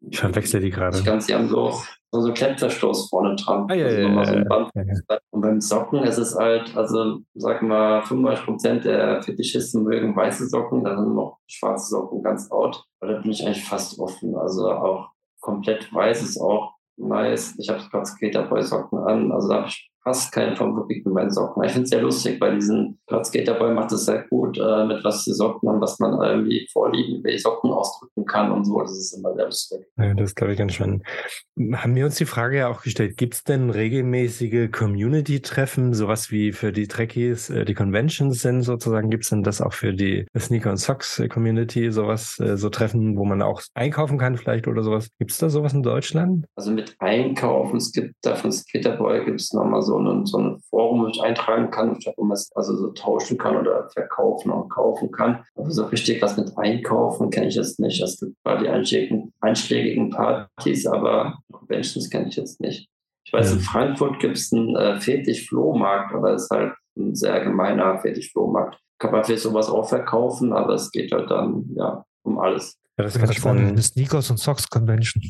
[0.00, 0.96] Ich verwechsel die gerade.
[0.96, 1.72] Ich ganz, die haben so,
[2.12, 3.66] so, so Klettverstoß vorne dran.
[3.68, 7.62] Ah, ja, also ja, so ja, ja, Und beim Socken ist es halt, also sag
[7.62, 12.84] mal, 95 Prozent der Fetischisten mögen weiße Socken, dann sind noch schwarze Socken ganz out.
[13.00, 14.36] Da bin ich eigentlich fast offen.
[14.36, 15.10] Also auch
[15.40, 17.56] komplett weiß ist auch nice.
[17.58, 21.30] Ich habe gerade Skaterboy Socken an, also da habe ich fast keinen Publikum mit meinen
[21.30, 21.62] Socken.
[21.64, 25.04] Ich finde es sehr lustig, weil diesen Platz Skaterboy macht es sehr gut, äh, mit
[25.04, 28.80] was die Socken und was man irgendwie vorliegen, die Socken ausdrücken kann und so.
[28.80, 29.86] Das ist immer sehr lustig.
[29.96, 31.04] Ja, das glaube ich ganz spannend.
[31.74, 36.52] Haben wir uns die Frage ja auch gestellt, gibt es denn regelmäßige Community-Treffen, sowas wie
[36.52, 39.10] für die Trekkies äh, die Conventions sind sozusagen?
[39.10, 43.24] Gibt es denn das auch für die Sneaker- und Socks-Community, sowas, äh, so Treffen, wo
[43.24, 45.10] man auch einkaufen kann vielleicht oder sowas?
[45.18, 46.46] Gibt es da sowas in Deutschland?
[46.56, 50.38] Also mit Einkaufen, es gibt da von Skaterboy gibt es nochmal so so ein, so
[50.38, 54.50] ein Forum, wo ich eintragen kann, wo man es also so tauschen kann oder verkaufen
[54.50, 55.44] und kaufen kann.
[55.54, 58.00] Aber so richtig was mit Einkaufen kenne ich jetzt nicht.
[58.02, 62.88] Es gibt zwar die einschlägigen, einschlägigen Partys, aber Conventions kenne ich jetzt nicht.
[63.24, 67.40] Ich weiß, in Frankfurt gibt es einen äh, Fetisch-Flohmarkt, aber es ist halt ein sehr
[67.40, 68.78] gemeiner Fetisch-Flohmarkt.
[68.98, 72.78] Kann man vielleicht sowas auch verkaufen, aber es geht halt dann ja um alles.
[72.98, 73.68] Ja, das kann spannend.
[73.70, 75.22] Eine Sneakers und Socks Convention.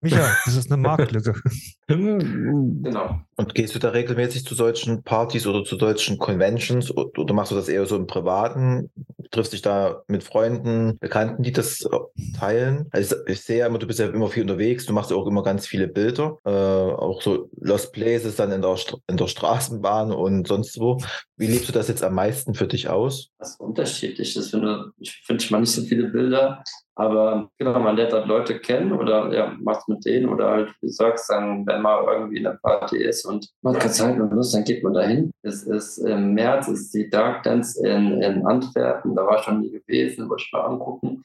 [0.00, 1.34] Micha, das ist eine Marktlücke.
[1.88, 3.20] genau.
[3.38, 7.54] Und gehst du da regelmäßig zu solchen Partys oder zu solchen Conventions oder machst du
[7.54, 8.90] das eher so im Privaten?
[9.30, 11.88] Triffst dich da mit Freunden, Bekannten, die das äh,
[12.36, 12.88] teilen?
[12.90, 15.26] Also ich sehe ja immer, du bist ja immer viel unterwegs, du machst ja auch
[15.28, 18.74] immer ganz viele Bilder, äh, auch so Lost Places dann in der,
[19.06, 20.98] in der Straßenbahn und sonst wo.
[21.36, 23.28] Wie lebst du das jetzt am meisten für dich aus?
[23.38, 24.36] Das ist unterschiedlich.
[24.36, 26.64] Ich finde, ich finde mal nicht so viele Bilder,
[26.98, 30.88] aber genau, man lernt halt Leute kennen oder ja, macht mit denen oder halt, wie
[30.88, 34.32] du sagst, dann, wenn man irgendwie in der Party ist und man hat Zeit und
[34.32, 35.30] Lust, dann geht man dahin.
[35.42, 39.60] Es ist im März ist die Dark Dance in, in Antwerpen, da war ich schon
[39.60, 41.22] nie gewesen, wollte ich mal angucken.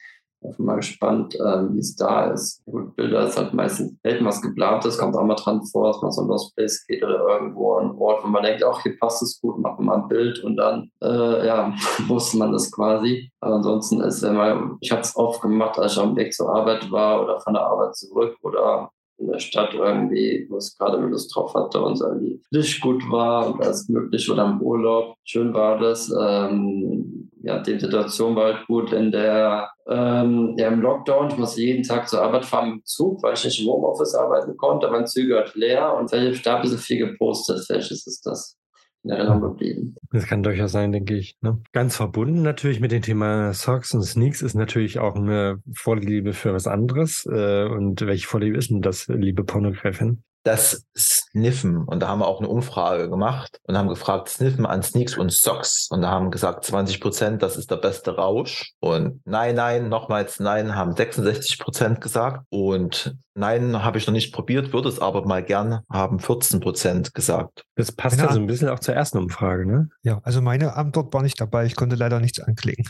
[0.50, 2.62] Ich bin mal gespannt, ähm, wie es da ist.
[2.66, 6.12] Gut, Bilder ist halt meistens selten was geplantes, kommt auch mal dran vor, dass man
[6.12, 9.22] so ein Lost Place geht oder irgendwo an Ort, wo man denkt, ach, hier passt
[9.22, 11.72] es gut, wir mal ein Bild und dann, äh, ja,
[12.08, 13.30] wusste man das quasi.
[13.40, 16.90] Aber ansonsten ist immer, ich habe es oft gemacht, als ich am Weg zur Arbeit
[16.90, 21.34] war oder von der Arbeit zurück oder in der Stadt irgendwie, wo es gerade Lust
[21.34, 25.16] drauf hatte und so irgendwie Licht gut war und alles möglich oder im Urlaub.
[25.24, 26.12] Schön war das.
[26.18, 31.28] Ähm, ja, die Situation war halt gut in der, ähm, ja, im Lockdown.
[31.28, 34.14] Ich musste jeden Tag zur Arbeit fahren mit dem Zug, weil ich nicht im Homeoffice
[34.14, 34.90] arbeiten konnte.
[34.90, 37.64] Waren Züge halt leer und ich habe da ein bisschen viel gepostet.
[37.66, 38.56] Vielleicht ist es das
[39.04, 39.96] in Erinnerung geblieben.
[40.10, 41.36] Das kann durchaus sein, denke ich.
[41.42, 41.60] Ne?
[41.72, 46.54] Ganz verbunden natürlich mit dem Thema Socks und Sneaks ist natürlich auch eine Vorliebe für
[46.54, 47.26] was anderes.
[47.26, 50.22] Äh, und welche Vorliebe ist denn das, liebe Pornogräfin?
[50.44, 51.84] Das Sniffen.
[51.84, 55.32] Und da haben wir auch eine Umfrage gemacht und haben gefragt, Sniffen an Sneaks und
[55.32, 55.88] Socks.
[55.90, 58.72] Und da haben gesagt, 20 Prozent, das ist der beste Rausch.
[58.78, 62.44] Und nein, nein, nochmals nein, haben 66 Prozent gesagt.
[62.50, 67.14] Und nein, habe ich noch nicht probiert, würde es aber mal gern, haben 14 Prozent
[67.14, 67.64] gesagt.
[67.76, 69.88] Das passt ja so ein bisschen auch zur ersten Umfrage, ne?
[70.02, 71.64] Ja, also meine Antwort war nicht dabei.
[71.64, 72.84] Ich konnte leider nichts anklicken.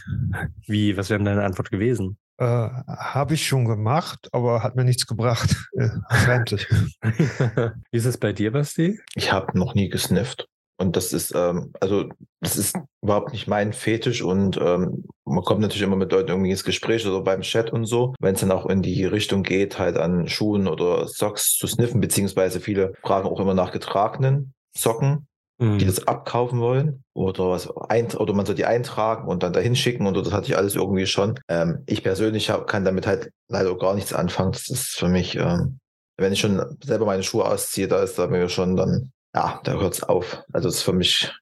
[0.66, 2.18] Wie, was wäre denn deine Antwort gewesen?
[2.38, 5.56] Äh, Habe ich schon gemacht, aber hat mir nichts gebracht.
[5.76, 5.88] Äh,
[7.90, 9.00] Wie ist es bei dir, Basti?
[9.14, 10.48] Ich habe noch nie gesnifft.
[10.76, 12.08] Und das ist, ähm, also
[12.40, 16.50] das ist überhaupt nicht mein Fetisch und ähm, man kommt natürlich immer mit Leuten irgendwie
[16.50, 18.14] ins Gespräch oder beim Chat und so.
[18.20, 22.00] Wenn es dann auch in die Richtung geht, halt an Schuhen oder Socks zu sniffen,
[22.00, 25.78] beziehungsweise viele fragen auch immer nach getragenen Socken mhm.
[25.78, 29.76] die das abkaufen wollen oder was ein, oder man soll die eintragen und dann dahin
[29.76, 31.38] schicken und das hatte ich alles irgendwie schon.
[31.48, 34.52] Ähm, ich persönlich hab, kann damit halt leider gar nichts anfangen.
[34.52, 35.78] Das ist für mich, ähm,
[36.16, 39.72] wenn ich schon selber meine Schuhe ausziehe, da ist da mir schon dann, ja, da
[39.72, 40.42] hört es auf.
[40.52, 41.32] Also das ist für mich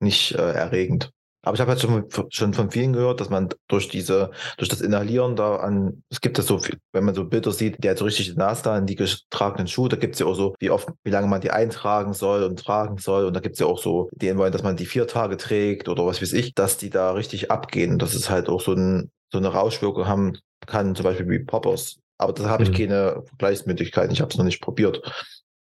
[0.00, 1.10] nicht äh, erregend.
[1.42, 4.80] Aber ich habe halt schon, schon von vielen gehört, dass man durch diese, durch das
[4.80, 6.60] Inhalieren da an, es gibt das so,
[6.92, 9.68] wenn man so Bilder sieht, die hat so richtig die Nase da in die getragenen
[9.68, 12.42] Schuhe, da gibt es ja auch so, wie oft, wie lange man die eintragen soll
[12.42, 13.24] und tragen soll.
[13.24, 15.88] Und da gibt es ja auch so, die wollen, dass man die vier Tage trägt
[15.88, 17.98] oder was weiß ich, dass die da richtig abgehen.
[17.98, 21.98] Dass es halt auch so, ein, so eine Rauschwirkung haben kann, zum Beispiel wie Poppers.
[22.18, 22.74] Aber da habe ich mhm.
[22.74, 24.12] keine Vergleichsmöglichkeiten.
[24.12, 25.00] Ich habe es noch nicht probiert.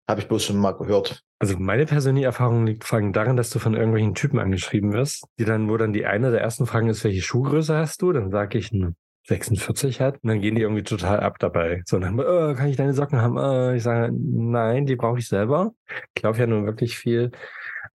[0.09, 1.23] Habe ich bloß schon mal gehört.
[1.39, 5.25] Also meine persönliche Erfahrung liegt vor allem darin, dass du von irgendwelchen Typen angeschrieben wirst,
[5.39, 8.13] die dann, wo dann die eine der ersten Fragen ist, welche Schuhgröße hast du?
[8.13, 8.95] Dann sage ich eine
[9.27, 10.17] 46 hat.
[10.23, 11.83] Und dann gehen die irgendwie total ab dabei.
[11.87, 13.39] So, dann, äh, kann ich deine Socken haben?
[13.39, 15.73] Äh, ich sage, nein, die brauche ich selber.
[16.15, 17.31] Ich laufe ja nun wirklich viel.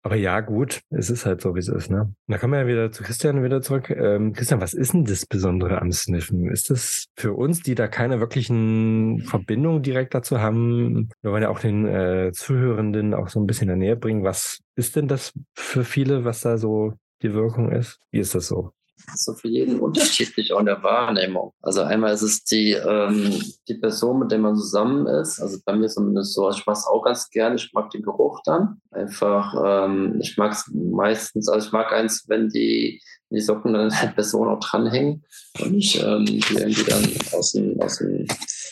[0.02, 1.90] Aber ja, gut, es ist halt so, wie es ist.
[1.90, 2.14] Ne?
[2.28, 3.90] Da kommen wir ja wieder zu Christian wieder zurück.
[3.90, 6.50] Ähm, Christian, was ist denn das Besondere am Sniffen?
[6.50, 11.50] Ist das für uns, die da keine wirklichen Verbindungen direkt dazu haben, wir wollen ja
[11.50, 15.10] auch den äh, Zuhörenden auch so ein bisschen in der Nähe bringen, was ist denn
[15.10, 18.00] das für viele, was da so die Wirkung ist?
[18.12, 18.72] Wie ist das so?
[19.16, 21.54] So für jeden unterschiedlich auch in der Wahrnehmung.
[21.62, 25.40] Also einmal ist es die, ähm, die Person, mit der man zusammen ist.
[25.40, 28.42] Also bei mir zumindest so, ich mache es auch ganz gerne, ich mag den Geruch
[28.46, 28.82] dann.
[28.92, 33.94] Einfach, ähm, ich mag es meistens, also ich mag eins, wenn die, die Socken dann
[34.02, 35.24] der Person auch dranhängen
[35.62, 37.04] und nicht ähm, die irgendwie dann
[37.38, 38.28] aus dem, aus dem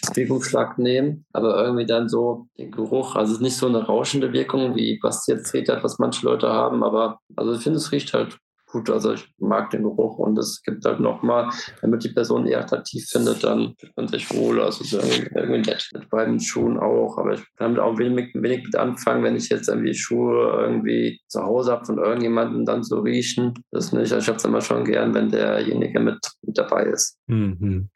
[0.09, 1.25] Bewegungsschlag nehmen.
[1.33, 5.69] Aber irgendwie dann so den Geruch, also nicht so eine rauschende Wirkung, wie Basti erzählt
[5.69, 8.37] hat, was manche Leute haben, aber also ich finde, es riecht halt
[8.67, 8.89] gut.
[8.89, 11.49] Also ich mag den Geruch und es gibt halt nochmal,
[11.81, 14.61] damit die Person eher attraktiv findet, dann fühlt man sich wohl.
[14.61, 15.89] Also so irgendwie nett.
[15.93, 17.17] Mit beiden Schuhen auch.
[17.17, 21.19] Aber ich kann damit auch wenig, wenig mit anfangen, wenn ich jetzt irgendwie Schuhe irgendwie
[21.27, 23.53] zu Hause habe von irgendjemandem dann zu riechen.
[23.71, 24.11] Das nicht.
[24.11, 27.17] Also ich habe es immer schon gern, wenn derjenige mit, mit dabei ist.
[27.27, 27.89] Mhm.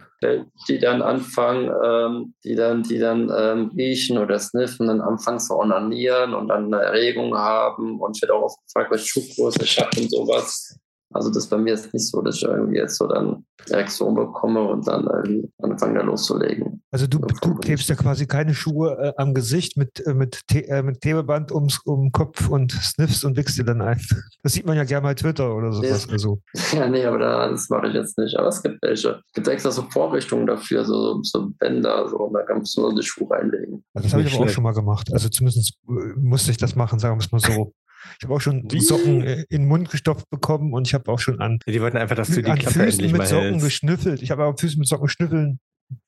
[0.68, 5.58] Die dann anfangen, ähm, die dann, die dann ähm, riechen oder sniffen, dann anfangen zu
[5.58, 8.00] onanieren und dann eine Erregung haben.
[8.00, 10.78] Und ich werde auch oft gefragt, was Schuhgröße ich habe und sowas.
[11.14, 14.62] Also das bei mir ist nicht so, dass ich irgendwie jetzt so dann Reaktion bekomme
[14.62, 16.82] und dann irgendwie anfange da loszulegen.
[16.92, 20.82] Also du, du klebst ja quasi keine Schuhe äh, am Gesicht mit, äh, mit, äh,
[20.82, 24.00] mit Klebeband ums, um den Kopf und sniffst und wickst dir dann ein.
[24.44, 26.08] Das sieht man ja gerne bei Twitter oder sowas.
[26.08, 26.42] Nee, also.
[26.74, 28.36] Ja, nee, aber da, das mache ich jetzt nicht.
[28.38, 29.22] Aber es gibt welche.
[29.28, 32.96] Es gibt extra so Vorrichtungen dafür, so, so Bänder, so, und da kannst du nur
[32.96, 33.84] die Schuhe reinlegen.
[33.94, 35.10] Also das habe ich aber auch schon mal gemacht.
[35.14, 37.74] Also zumindest äh, musste ich das machen, sagen wir es mal so.
[38.20, 38.80] Ich habe auch schon Wie?
[38.80, 41.98] Socken äh, in den Mund gestopft bekommen und ich habe auch schon an, die wollten
[41.98, 43.66] einfach, dass du die Klappe Füßen endlich mit Socken hältst.
[43.66, 44.22] geschnüffelt.
[44.22, 45.60] Ich habe auch Füße mit Socken schnüffeln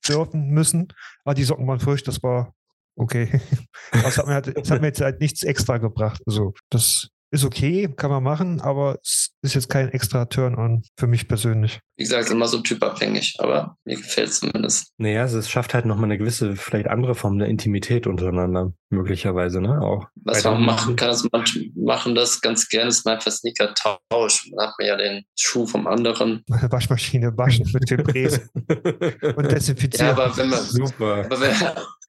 [0.08, 0.88] dürfen müssen,
[1.23, 2.53] aber die Socken waren frisch, das war
[2.95, 3.41] okay.
[3.91, 6.21] das, hat mir halt, das hat mir jetzt halt nichts extra gebracht.
[6.25, 11.07] Also das ist okay, kann man machen, aber es ist jetzt kein extra Turn-on für
[11.07, 11.79] mich persönlich.
[11.97, 14.91] Wie gesagt, es ist immer so typabhängig, aber mir gefällt es zumindest.
[14.97, 19.81] Naja, es schafft halt nochmal eine gewisse, vielleicht andere Form der Intimität untereinander, möglicherweise, ne?
[19.81, 20.05] Auch.
[20.23, 24.51] Was man machen kann, ist, manche machen das ganz gerne, ist man einfach Sneaker-Tausch.
[24.51, 26.43] Dann hat man ja den Schuh vom anderen.
[26.47, 28.47] Waschmaschine waschen mit dem Besen
[29.35, 30.15] und desinfizieren.
[30.15, 31.25] Ja, aber wenn man, Super.
[31.25, 31.55] aber wenn,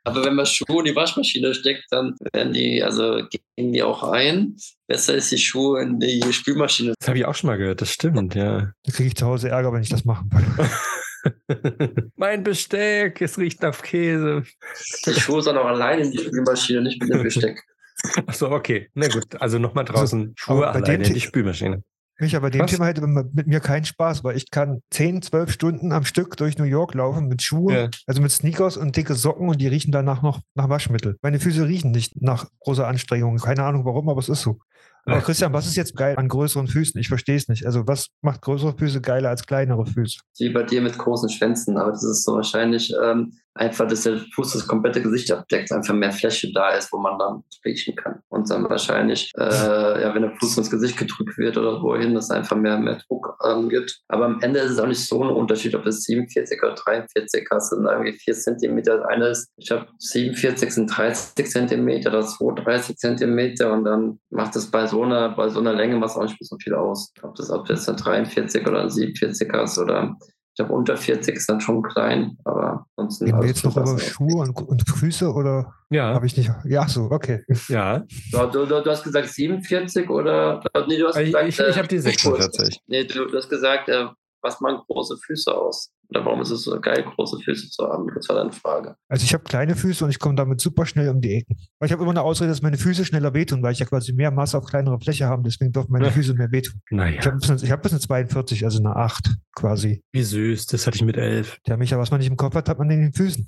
[0.05, 3.23] aber wenn man Schuhe in die Waschmaschine steckt, dann werden die, also
[3.57, 4.57] gehen die auch ein.
[4.87, 6.95] Besser ist die Schuhe in die Spülmaschine.
[6.99, 8.73] Das habe ich auch schon mal gehört, das stimmt, ja.
[8.85, 10.71] Da kriege ich zu Hause Ärger, wenn ich das machen würde.
[12.17, 14.45] mein Besteck, es riecht nach Käse.
[15.07, 17.63] Die Schuhe sind auch alleine in die Spülmaschine, nicht mit dem Besteck.
[18.27, 18.91] Achso, okay.
[18.95, 21.83] Na gut, also nochmal draußen Also, Schuhe aber bei alleine in die Spülmaschine.
[22.21, 22.67] Mich aber dem?
[22.67, 26.59] Thema hätte mit mir keinen Spaß, weil ich kann 10, 12 Stunden am Stück durch
[26.59, 27.89] New York laufen mit Schuhen, Ja.
[28.07, 31.17] also mit Sneakers und dicke Socken und die riechen danach noch nach Waschmittel.
[31.23, 33.37] Meine Füße riechen nicht nach großer Anstrengung.
[33.39, 34.59] Keine Ahnung warum, aber es ist so.
[35.07, 35.21] Aber.
[35.21, 37.01] Christian, was ist jetzt geil an größeren Füßen?
[37.01, 37.67] Ich verstehe es nicht.
[37.67, 40.19] Also was macht größere Füße geiler als kleinere Füße?
[40.39, 44.19] Wie bei dir mit großen Schwänzen, aber das ist so wahrscheinlich ähm, einfach, dass der
[44.35, 48.21] Fuß das komplette Gesicht abdeckt, einfach mehr Fläche da ist, wo man dann riechen kann.
[48.29, 52.25] Und dann wahrscheinlich, äh, ja, wenn der Fuß ins Gesicht gedrückt wird oder wohin, dass
[52.25, 54.01] es einfach mehr, mehr Druck ähm, gibt.
[54.09, 57.47] Aber am Ende ist es auch nicht so ein Unterschied, ob es 47 oder 43
[57.51, 58.99] hast, sind irgendwie 4 Zentimeter.
[58.99, 64.57] Das eine ist, ich habe 47 sind 30 Zentimeter, das 32 Zentimeter und dann macht
[64.57, 67.13] es bei so einer, bei so einer Länge was auch nicht so viel aus.
[67.23, 70.17] Ob das, ob das ein 43 oder ein 47 hast oder
[70.55, 73.25] ich glaube, unter 40 ist dann schon klein, aber ansonsten.
[73.25, 73.99] Reden wir jetzt noch über.
[73.99, 76.49] Schuhe und, und Füße oder Ja, habe ich nicht?
[76.65, 77.43] Ja, ach so, okay.
[77.69, 78.05] ja.
[78.31, 80.63] Du, du, du hast gesagt 47 oder?
[80.87, 82.79] Nee, du hast Ich, gesagt, ich, äh, ich habe die 46.
[82.87, 84.07] Nee, du, du hast gesagt, äh,
[84.43, 85.91] was machen große Füße aus?
[86.15, 88.07] Oder warum ist es so geil, große Füße zu haben?
[88.15, 88.95] Das war deine Frage.
[89.09, 91.57] Also ich habe kleine Füße und ich komme damit super schnell um die Ecken.
[91.81, 94.13] Aber ich habe immer eine Ausrede, dass meine Füße schneller wehtun, weil ich ja quasi
[94.13, 95.43] mehr Masse auf kleinere Fläche habe.
[95.43, 96.13] Deswegen dürfen meine.
[96.13, 96.81] Füße mehr wehtun.
[96.89, 100.03] Ich Naja, habe bis, ich hab bis eine 42, also eine 8 quasi.
[100.13, 100.67] wie süß.
[100.67, 101.59] Das hatte ich mit elf.
[101.67, 103.45] Ja, Micha, was man nicht im Kopf hat, hat man in den Füßen.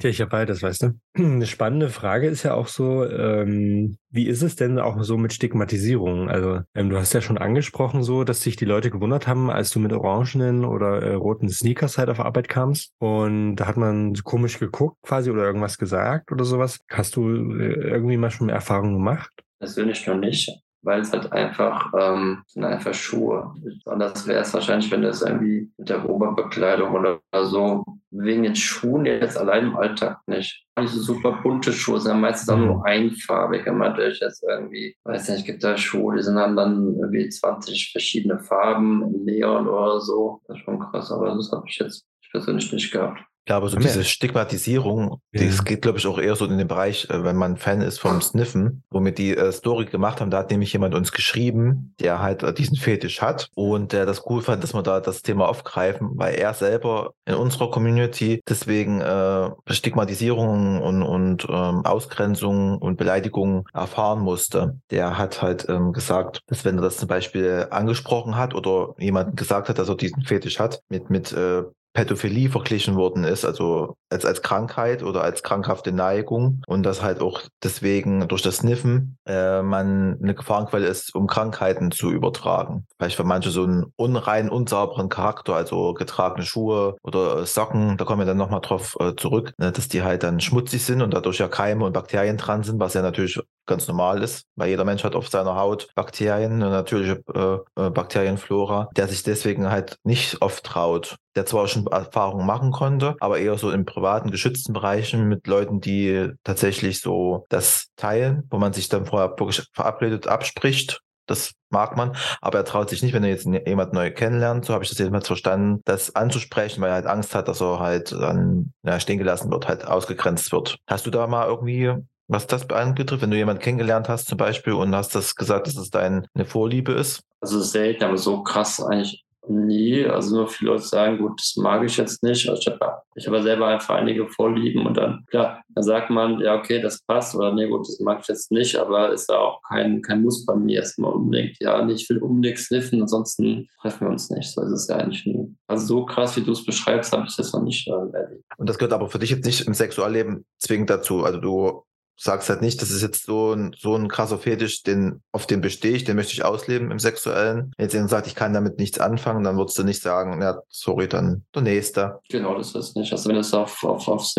[0.00, 0.92] Ja, ich habe beides, weißt du.
[1.14, 5.32] Eine spannende Frage ist ja auch so, ähm, wie ist es denn auch so mit
[5.32, 6.28] Stigmatisierung?
[6.28, 9.70] Also, ähm, du hast ja schon angesprochen, so, dass sich die Leute gewundert haben, als
[9.70, 12.92] du mit orangenen oder äh, roten Sneakers halt auf Arbeit kamst.
[12.98, 16.78] Und da hat man komisch geguckt quasi oder irgendwas gesagt oder sowas.
[16.88, 19.30] Hast du äh, irgendwie mal schon Erfahrungen gemacht?
[19.58, 20.48] Persönlich noch nicht,
[20.82, 23.54] weil es halt einfach, ähm, sind einfach Schuhe.
[23.86, 29.04] Anders wäre es wahrscheinlich, wenn das irgendwie mit der Oberbekleidung oder so, wegen den Schuhen
[29.04, 30.64] jetzt allein im Alltag nicht.
[30.80, 33.66] Diese super bunte Schuhe sind ja meistens auch nur einfarbig.
[33.66, 37.28] Wenn man durch jetzt irgendwie, weiß nicht, gibt da Schuhe, die sind dann, dann irgendwie
[37.28, 40.40] 20 verschiedene Farben, in Neon oder so.
[40.46, 43.20] Das ist schon krass, aber das habe ich jetzt ich persönlich nicht gehabt.
[43.48, 45.44] Ja, aber so Haben wir- diese Stigmatisierung, Ja.
[45.46, 47.98] das geht, glaube ich, auch eher so in den Bereich, äh, wenn man Fan ist
[47.98, 51.94] vom Sniffen, wo wir die äh, Story gemacht haben, da hat nämlich jemand uns geschrieben,
[52.00, 55.22] der halt äh, diesen Fetisch hat und der das cool fand, dass wir da das
[55.22, 62.78] Thema aufgreifen, weil er selber in unserer Community deswegen äh, Stigmatisierung und, und ähm, Ausgrenzung
[62.78, 64.78] und Beleidigung erfahren musste.
[64.90, 69.36] Der hat halt ähm, gesagt, dass wenn er das zum Beispiel angesprochen hat oder jemandem
[69.36, 73.96] gesagt hat, dass er diesen Fetisch hat, mit, mit äh, Pädophilie verglichen worden ist, also
[74.10, 79.18] als, als Krankheit oder als krankhafte Neigung und dass halt auch deswegen durch das Sniffen
[79.26, 82.86] äh, man eine Gefahrenquelle ist, um Krankheiten zu übertragen.
[82.96, 88.04] Vielleicht für manche so einen unrein, unsauberen Charakter, also getragene Schuhe oder äh, Socken, da
[88.04, 91.12] kommen wir dann nochmal drauf äh, zurück, ne, dass die halt dann schmutzig sind und
[91.14, 94.84] dadurch ja Keime und Bakterien dran sind, was ja natürlich ganz normal ist, weil jeder
[94.84, 99.98] Mensch hat auf seiner Haut Bakterien, eine natürliche äh, äh, Bakterienflora, der sich deswegen halt
[100.02, 104.72] nicht oft traut, der zwar schon Erfahrungen machen konnte, aber eher so in privaten, geschützten
[104.72, 110.26] Bereichen mit Leuten, die tatsächlich so das teilen, wo man sich dann vorher wirklich verabredet
[110.28, 111.00] abspricht.
[111.26, 114.72] Das mag man, aber er traut sich nicht, wenn er jetzt jemand neu kennenlernt, so
[114.72, 118.12] habe ich das jedenfalls verstanden, das anzusprechen, weil er halt Angst hat, dass er halt
[118.12, 120.78] dann ja, stehen gelassen wird, halt ausgegrenzt wird.
[120.86, 121.92] Hast du da mal irgendwie
[122.30, 125.76] was das anbetrifft, wenn du jemanden kennengelernt hast zum Beispiel und hast das gesagt, dass
[125.76, 127.22] es deine Vorliebe ist?
[127.40, 130.04] Also selten, aber so krass eigentlich nie.
[130.04, 132.48] Also nur viele Leute sagen, gut, das mag ich jetzt nicht.
[132.48, 133.02] Also ich habe
[133.38, 137.34] hab selber einfach einige Vorlieben und dann, klar, dann sagt man, ja, okay, das passt
[137.34, 140.44] oder nee, gut, das mag ich jetzt nicht, aber ist da auch kein, kein Muss
[140.44, 141.56] bei mir erstmal unbedingt.
[141.60, 144.50] Ja, nee, ich will unbedingt sniffen, ansonsten treffen wir uns nicht.
[144.50, 145.54] So ist es ja eigentlich nie.
[145.66, 148.44] Also so krass, wie du es beschreibst, habe ich das noch nicht äh, erlebt.
[148.56, 151.24] Und das gehört aber für dich jetzt nicht im Sexualleben zwingend dazu.
[151.24, 151.82] Also du
[152.18, 155.60] sagst halt nicht, das ist jetzt so ein, so ein krasser Fetisch, den, auf den
[155.60, 157.72] bestehe ich, den möchte ich ausleben im Sexuellen.
[157.76, 160.60] Wenn jetzt jemand sagt, ich kann damit nichts anfangen, dann würdest du nicht sagen, ja,
[160.68, 162.18] sorry, dann der Nächste.
[162.28, 163.12] Genau, das ist nicht.
[163.12, 164.34] Also wenn du es auf, auf, auf,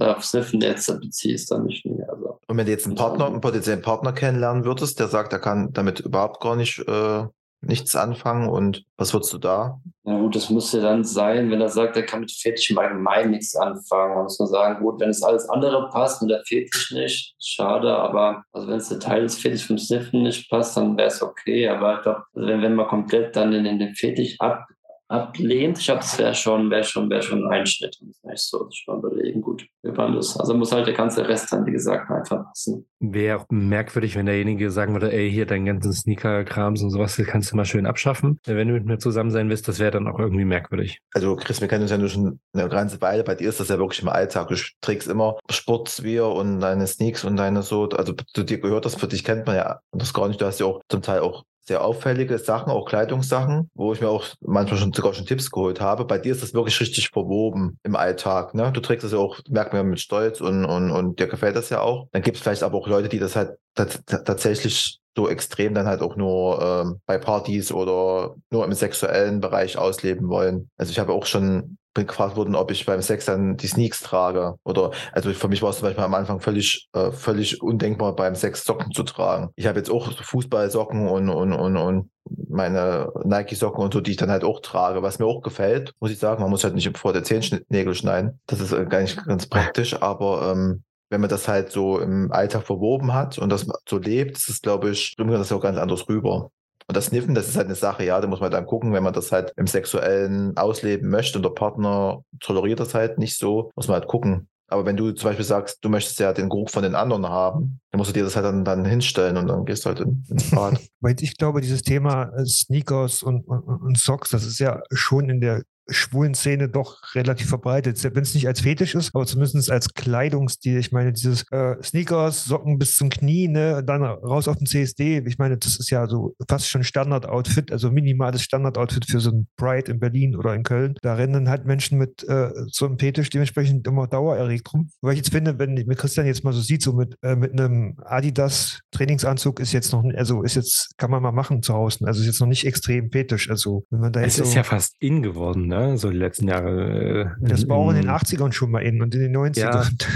[0.00, 2.02] auf Sniffen jetzt beziehst, dann nicht nie.
[2.02, 5.38] Also Und wenn du jetzt einen Partner, einen potenziellen Partner kennenlernen würdest, der sagt, er
[5.38, 7.24] kann damit überhaupt gar nicht äh,
[7.62, 9.80] nichts anfangen und was würdest du da?
[10.04, 13.32] Na gut, das müsste dann sein, wenn er sagt, er kann mit Fetisch im Allgemeinen
[13.32, 14.16] nichts anfangen.
[14.16, 17.94] Da muss man sagen, gut, wenn es alles andere passt und der Fetisch nicht, schade,
[17.94, 21.22] aber also wenn es der Teil des Fetisch vom Sniffen nicht passt, dann wäre es
[21.22, 21.68] okay.
[21.68, 24.66] Aber ich also wenn, wenn man komplett dann in, in den Fetisch ab,
[25.10, 27.98] ablehnt, ich glaube, das wäre schon, wäre schon, wäre schon ein Einschnitt.
[28.00, 30.38] Und das ist so, sich mal überlegen, gut, wie man das.
[30.38, 32.86] Also muss halt der ganze Rest dann, wie gesagt, einfach passen.
[33.00, 37.26] Wäre auch merkwürdig, wenn derjenige sagen würde, ey, hier deinen ganzen Sneaker-Krams und sowas, das
[37.26, 38.38] kannst du mal schön abschaffen.
[38.44, 41.00] Wenn du mit mir zusammen sein willst, das wäre dann auch irgendwie merkwürdig.
[41.12, 43.24] Also Chris, wir kennen uns ja nur schon eine ganze Weile.
[43.24, 44.48] Bei dir ist das ja wirklich im Alltag.
[44.48, 47.88] Du trägst immer Sportswear und deine Sneaks und deine so.
[47.88, 50.40] Also zu dir gehört das, für dich kennt man ja das gar nicht.
[50.40, 54.08] Du hast ja auch zum Teil auch sehr auffällige Sachen, auch Kleidungssachen, wo ich mir
[54.08, 56.04] auch manchmal schon sogar schon Tipps geholt habe.
[56.04, 58.56] Bei dir ist das wirklich richtig verwoben im Alltag.
[58.56, 58.72] Ne?
[58.72, 61.70] Du trägst das ja auch, merkt man mit Stolz und, und, und dir gefällt das
[61.70, 62.08] ja auch.
[62.10, 65.86] Dann gibt es vielleicht aber auch Leute, die das halt tats- tatsächlich so extrem dann
[65.86, 70.70] halt auch nur ähm, bei Partys oder nur im sexuellen Bereich ausleben wollen.
[70.76, 74.54] Also ich habe auch schon gefragt worden, ob ich beim Sex dann die Sneaks trage.
[74.64, 78.34] Oder also für mich war es zum Beispiel am Anfang völlig, äh, völlig undenkbar, beim
[78.34, 79.50] Sex Socken zu tragen.
[79.56, 82.10] Ich habe jetzt auch so Fußballsocken und, und, und, und
[82.48, 86.10] meine Nike-Socken und so, die ich dann halt auch trage, was mir auch gefällt, muss
[86.10, 86.42] ich sagen.
[86.42, 88.40] Man muss halt nicht vor der Zehennägel schneiden.
[88.46, 92.30] Das ist äh, gar nicht ganz praktisch, aber ähm, wenn man das halt so im
[92.30, 95.60] Alltag verwoben hat und das so lebt, ist es, glaube ich, bringt man das auch
[95.60, 96.50] ganz anders rüber.
[96.90, 99.04] Und das Sniffen, das ist halt eine Sache, ja, da muss man dann gucken, wenn
[99.04, 103.70] man das halt im Sexuellen ausleben möchte und der Partner toleriert das halt nicht so,
[103.76, 104.48] muss man halt gucken.
[104.66, 107.78] Aber wenn du zum Beispiel sagst, du möchtest ja den Geruch von den anderen haben,
[107.92, 110.24] dann musst du dir das halt dann, dann hinstellen und dann gehst du halt in,
[110.28, 110.80] ins Bad.
[111.00, 115.30] Weil ich glaube, dieses Thema äh, Sneakers und, und, und Socks, das ist ja schon
[115.30, 118.02] in der schwulen Szene doch relativ verbreitet.
[118.02, 120.78] Wenn es nicht als Fetisch ist, aber zumindest als Kleidungsstil.
[120.78, 125.22] Ich meine, dieses äh, Sneakers, Socken bis zum Knie, ne, dann raus auf den CSD.
[125.26, 129.46] Ich meine, das ist ja so fast schon Standard-Outfit, also minimales Standard-Outfit für so ein
[129.56, 130.94] Pride in Berlin oder in Köln.
[131.02, 134.90] Da rennen halt Menschen mit äh, so einem Fetisch dementsprechend immer dauererregt rum.
[135.00, 137.52] Weil ich jetzt finde, wenn mir Christian jetzt mal so sieht, so mit, äh, mit
[137.52, 142.06] einem Adidas Trainingsanzug ist jetzt noch, also ist jetzt, kann man mal machen zu Hause.
[142.06, 143.50] Also ist jetzt noch nicht extrem fetisch.
[143.50, 145.96] Also wenn man da Es jetzt ist so, ja fast in geworden, ne?
[145.96, 147.30] So die letzten Jahre.
[147.40, 149.90] äh, das war auch in den mm, 80ern schon mal in und in den 90ern.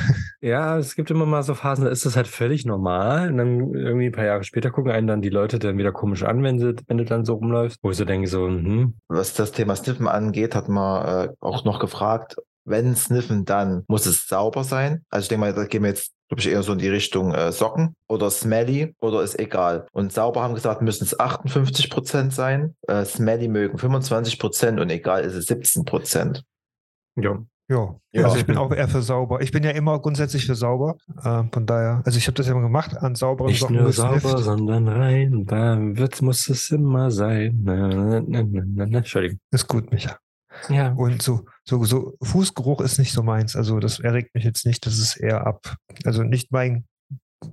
[0.41, 3.31] Ja, es gibt immer mal so Phasen, da ist das halt völlig normal.
[3.31, 6.23] Und dann irgendwie ein paar Jahre später gucken einen dann die Leute dann wieder komisch
[6.23, 7.79] an, wenn, sie, wenn du dann so rumläufst.
[7.83, 11.65] Wo ich so denke, so, hm, Was das Thema Sniffen angeht, hat man äh, auch
[11.65, 15.05] noch gefragt, wenn Sniffen, dann muss es sauber sein.
[15.11, 17.33] Also ich denke mal, da gehen wir jetzt, glaube ich, eher so in die Richtung
[17.35, 19.87] äh, Socken oder Smelly oder ist egal.
[19.93, 22.75] Und sauber haben gesagt, müssen es 58 Prozent sein.
[22.89, 26.45] Äh, Smelly mögen 25 Prozent und egal ist es 17 Prozent.
[27.17, 27.39] Ja.
[27.69, 27.95] Ja.
[28.13, 28.25] Ja.
[28.25, 29.41] also ich bin auch eher für sauber.
[29.41, 30.97] Ich bin ja immer grundsätzlich für sauber.
[31.23, 33.87] Äh, von daher, also ich habe das ja immer gemacht, an sauberen Nicht Socken nur
[33.87, 34.21] gesnifft.
[34.21, 35.47] sauber, sondern rein.
[35.47, 37.61] Da wird, muss es immer sein.
[37.65, 38.99] Na, na, na, na, na, na.
[38.99, 39.39] Entschuldigung.
[39.51, 40.19] Ist gut, Micha.
[40.69, 40.93] Ja.
[40.93, 43.57] Und so, so, so Fußgeruch ist nicht so meins.
[43.57, 44.87] Also das erregt mich jetzt nicht.
[44.87, 45.77] Das ist eher ab.
[46.05, 46.85] Also nicht mein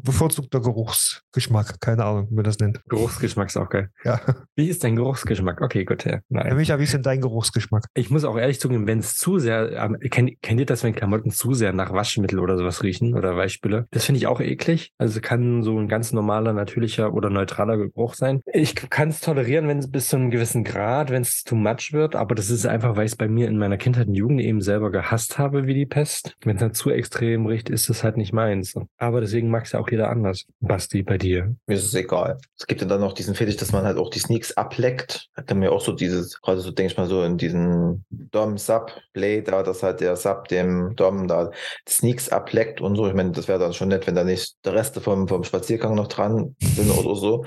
[0.02, 1.80] bevorzugter Geruchsgeschmack.
[1.80, 2.82] Keine Ahnung, wie man das nennt.
[2.90, 3.90] Geruchsgeschmack ist auch geil.
[4.04, 4.20] Ja.
[4.56, 5.62] Wie ist dein Geruchsgeschmack?
[5.62, 6.12] Okay, gut, ja.
[6.12, 6.56] Herr Nein.
[6.56, 7.86] Micha, wie ist denn dein Geruchsgeschmack?
[7.94, 10.94] Ich muss auch ehrlich zugeben, wenn es zu sehr, ähm, kennt, kennt ihr das, wenn
[10.94, 13.88] Klamotten zu sehr nach Waschmittel oder sowas riechen oder Weichspüler?
[13.92, 14.92] Das finde ich auch eklig.
[14.98, 18.42] Also kann so ein ganz normaler, natürlicher oder neutraler Geruch sein.
[18.46, 21.94] Ich kann es tolerieren, wenn es bis zu einem gewissen Grad, wenn es too much
[21.94, 24.42] wird, aber das ist einfach, weil ich es bei mir in meiner Kindheit und Jugend
[24.42, 26.36] eben selber gehasst habe wie die Pest.
[26.44, 28.74] Wenn es dann zu extrem riecht, ist es halt nicht meins.
[28.98, 30.46] Aber deswegen mag es ja auch jeder anders.
[30.60, 31.56] Basti, bei dir.
[31.68, 32.38] Mir ist es egal.
[32.58, 35.30] Es gibt ja dann noch diesen Fetisch, dass man halt auch die Sneaks ableckt.
[35.36, 38.06] Da kann man ja auch so dieses, gerade so denke ich mal so in diesen
[38.10, 41.52] Dom-Sub-Play da, dass halt der Sub dem Dom da
[41.88, 43.08] Sneaks ableckt und so.
[43.08, 45.96] Ich meine, das wäre dann schon nett, wenn da nicht der Reste vom, vom Spaziergang
[45.96, 47.46] noch dran sind oder so.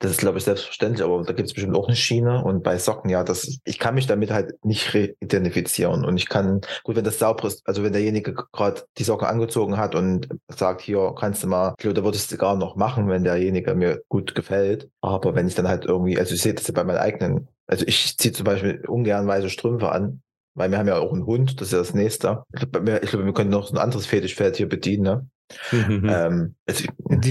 [0.00, 2.44] Das ist, glaube ich, selbstverständlich, aber da gibt es bestimmt auch eine Schiene.
[2.44, 6.04] Und bei Socken, ja, das, ich kann mich damit halt nicht re- identifizieren.
[6.04, 9.76] Und ich kann, gut, wenn das sauber ist, also wenn derjenige gerade die Socken angezogen
[9.76, 12.76] hat und sagt, hier kannst du mal, ich glaube, da würde ich es sogar noch
[12.76, 14.90] machen, wenn derjenige mir gut gefällt.
[15.00, 17.84] Aber wenn ich dann halt irgendwie, also ich sehe das ja bei meinen eigenen, also
[17.86, 20.22] ich ziehe zum Beispiel ungern weiße Strümpfe an,
[20.54, 22.44] weil wir haben ja auch einen Hund, das ist ja das nächste.
[22.52, 25.28] Ich glaube, ich glaube, wir können noch so ein anderes Fetischfeld hier bedienen, ne?
[25.72, 26.08] Mhm.
[26.08, 26.84] Ähm, also,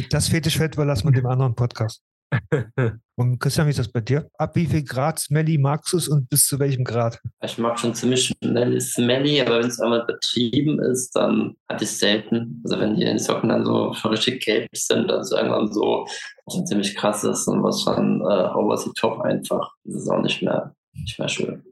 [0.10, 2.04] das Fetischfeld überlassen wir dem anderen Podcast.
[3.16, 4.28] Und Christian, wie ist das bei dir?
[4.40, 7.20] Ab wie viel Grad Smelly magst du es und bis zu welchem Grad?
[7.44, 11.92] Ich mag schon ziemlich schnell smelly, aber wenn es einmal betrieben ist, dann hatte ich
[11.92, 12.62] es selten.
[12.64, 16.08] Also wenn die Socken dann so schon richtig gelb sind, dann ist irgendwann so
[16.46, 19.72] was schon ziemlich krass ist und was schon äh, over the top einfach.
[19.84, 21.64] Das ist auch nicht mehr, nicht mehr schön.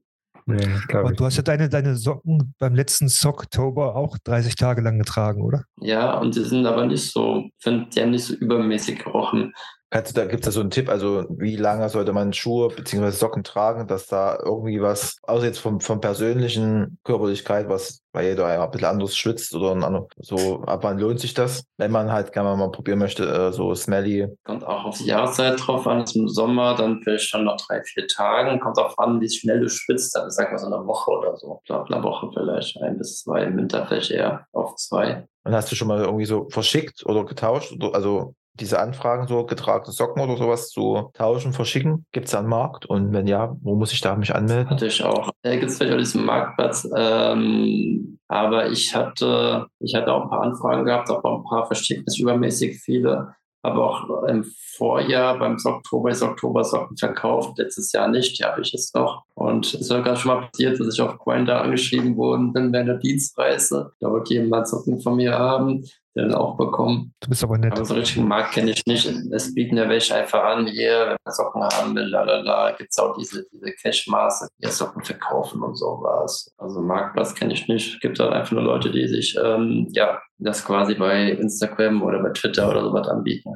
[0.45, 4.99] nee, Aber du hast ja deine, deine Socken beim letzten Socktober auch 30 Tage lang
[4.99, 5.63] getragen, oder?
[5.79, 9.53] Ja, und die sind aber nicht so, ich finde, die haben nicht so übermäßig gerochen.
[9.93, 12.69] Kannst du, da gibt es da so einen Tipp, also wie lange sollte man Schuhe
[12.69, 13.09] bzw.
[13.09, 18.45] Socken tragen, dass da irgendwie was, außer jetzt vom, vom persönlichen Körperlichkeit, was bei jeder
[18.47, 21.65] ein bisschen anders schwitzt oder ein anderer, so, ab wann lohnt sich das?
[21.75, 24.29] Wenn man halt gerne mal probieren möchte, äh, so smelly.
[24.45, 26.03] Kommt auch auf die Jahreszeit drauf an.
[26.03, 28.61] Ist Im Sommer dann vielleicht schon noch drei, vier Tagen.
[28.61, 30.15] Kommt auch an, wie schnell du spitzt.
[30.15, 31.59] Dann sag mal so eine Woche oder so.
[31.65, 32.81] Glaube, eine Woche vielleicht.
[32.81, 33.43] Ein bis zwei.
[33.43, 35.27] Im Winter vielleicht eher auf zwei.
[35.43, 37.73] Und hast du schon mal irgendwie so verschickt oder getauscht?
[37.73, 42.05] Oder, also diese Anfragen, so getragene Socken oder sowas zu tauschen, verschicken?
[42.11, 42.85] Gibt es da einen Markt?
[42.85, 44.69] Und wenn ja, wo muss ich da mich anmelden?
[44.69, 45.31] Hatte ich auch.
[45.41, 46.87] Da gibt es vielleicht auch diesen Marktplatz.
[46.95, 52.07] Ähm, aber ich hatte, ich hatte auch ein paar Anfragen gehabt, auch ein paar verschickt,
[52.07, 53.35] nicht übermäßig viele.
[53.63, 54.43] Aber auch im
[54.75, 59.23] Vorjahr beim Oktober ist Oktober Socken verkauft, letztes Jahr nicht, die habe ich jetzt noch.
[59.35, 62.89] Und es ist sogar schon mal passiert, dass ich auf Grindr angeschrieben worden bin während
[62.89, 63.91] der Dienstreise.
[63.99, 67.13] Da wollte jemand Socken von mir haben, dann auch bekommen.
[67.21, 67.71] Du bist aber nett.
[67.71, 69.05] Aber so richtigen Markt kenne ich nicht.
[69.31, 72.97] Es bieten ja welche einfach an, hier, wenn man Socken haben will, lalala, gibt es
[72.97, 76.51] auch diese, diese Cashmaße, die Socken verkaufen und sowas.
[76.57, 77.95] Also Marktplatz kenne ich nicht.
[77.95, 82.21] Es gibt halt einfach nur Leute, die sich, ähm, ja, das quasi bei Instagram oder
[82.21, 83.53] bei Twitter oder sowas anbieten.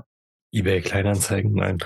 [0.53, 1.79] eBay Kleinanzeigen, nein.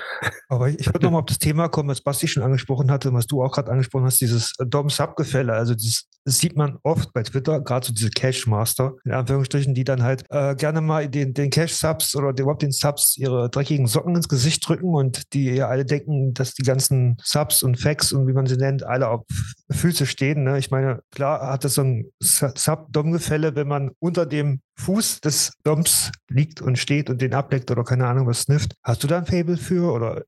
[0.49, 3.25] Aber ich würde nochmal auf das Thema kommen, was Basti schon angesprochen hatte und was
[3.27, 5.53] du auch gerade angesprochen hast, dieses Dom-Sub-Gefälle.
[5.53, 10.03] Also dieses, sieht man oft bei Twitter, gerade so diese Cash-Master, in Anführungsstrichen, die dann
[10.03, 14.29] halt äh, gerne mal den, den Cash-Subs oder überhaupt den Subs ihre dreckigen Socken ins
[14.29, 18.33] Gesicht drücken und die ja alle denken, dass die ganzen Subs und Facts und wie
[18.33, 19.25] man sie nennt, alle auf
[19.71, 20.43] Füße stehen.
[20.43, 20.59] Ne?
[20.59, 25.53] Ich meine, klar hat das so ein Su- Sub-Dom-Gefälle, wenn man unter dem Fuß des
[25.63, 28.75] Doms liegt und steht und den ableckt oder keine Ahnung was snifft.
[28.83, 30.23] Hast du da ein Fable für oder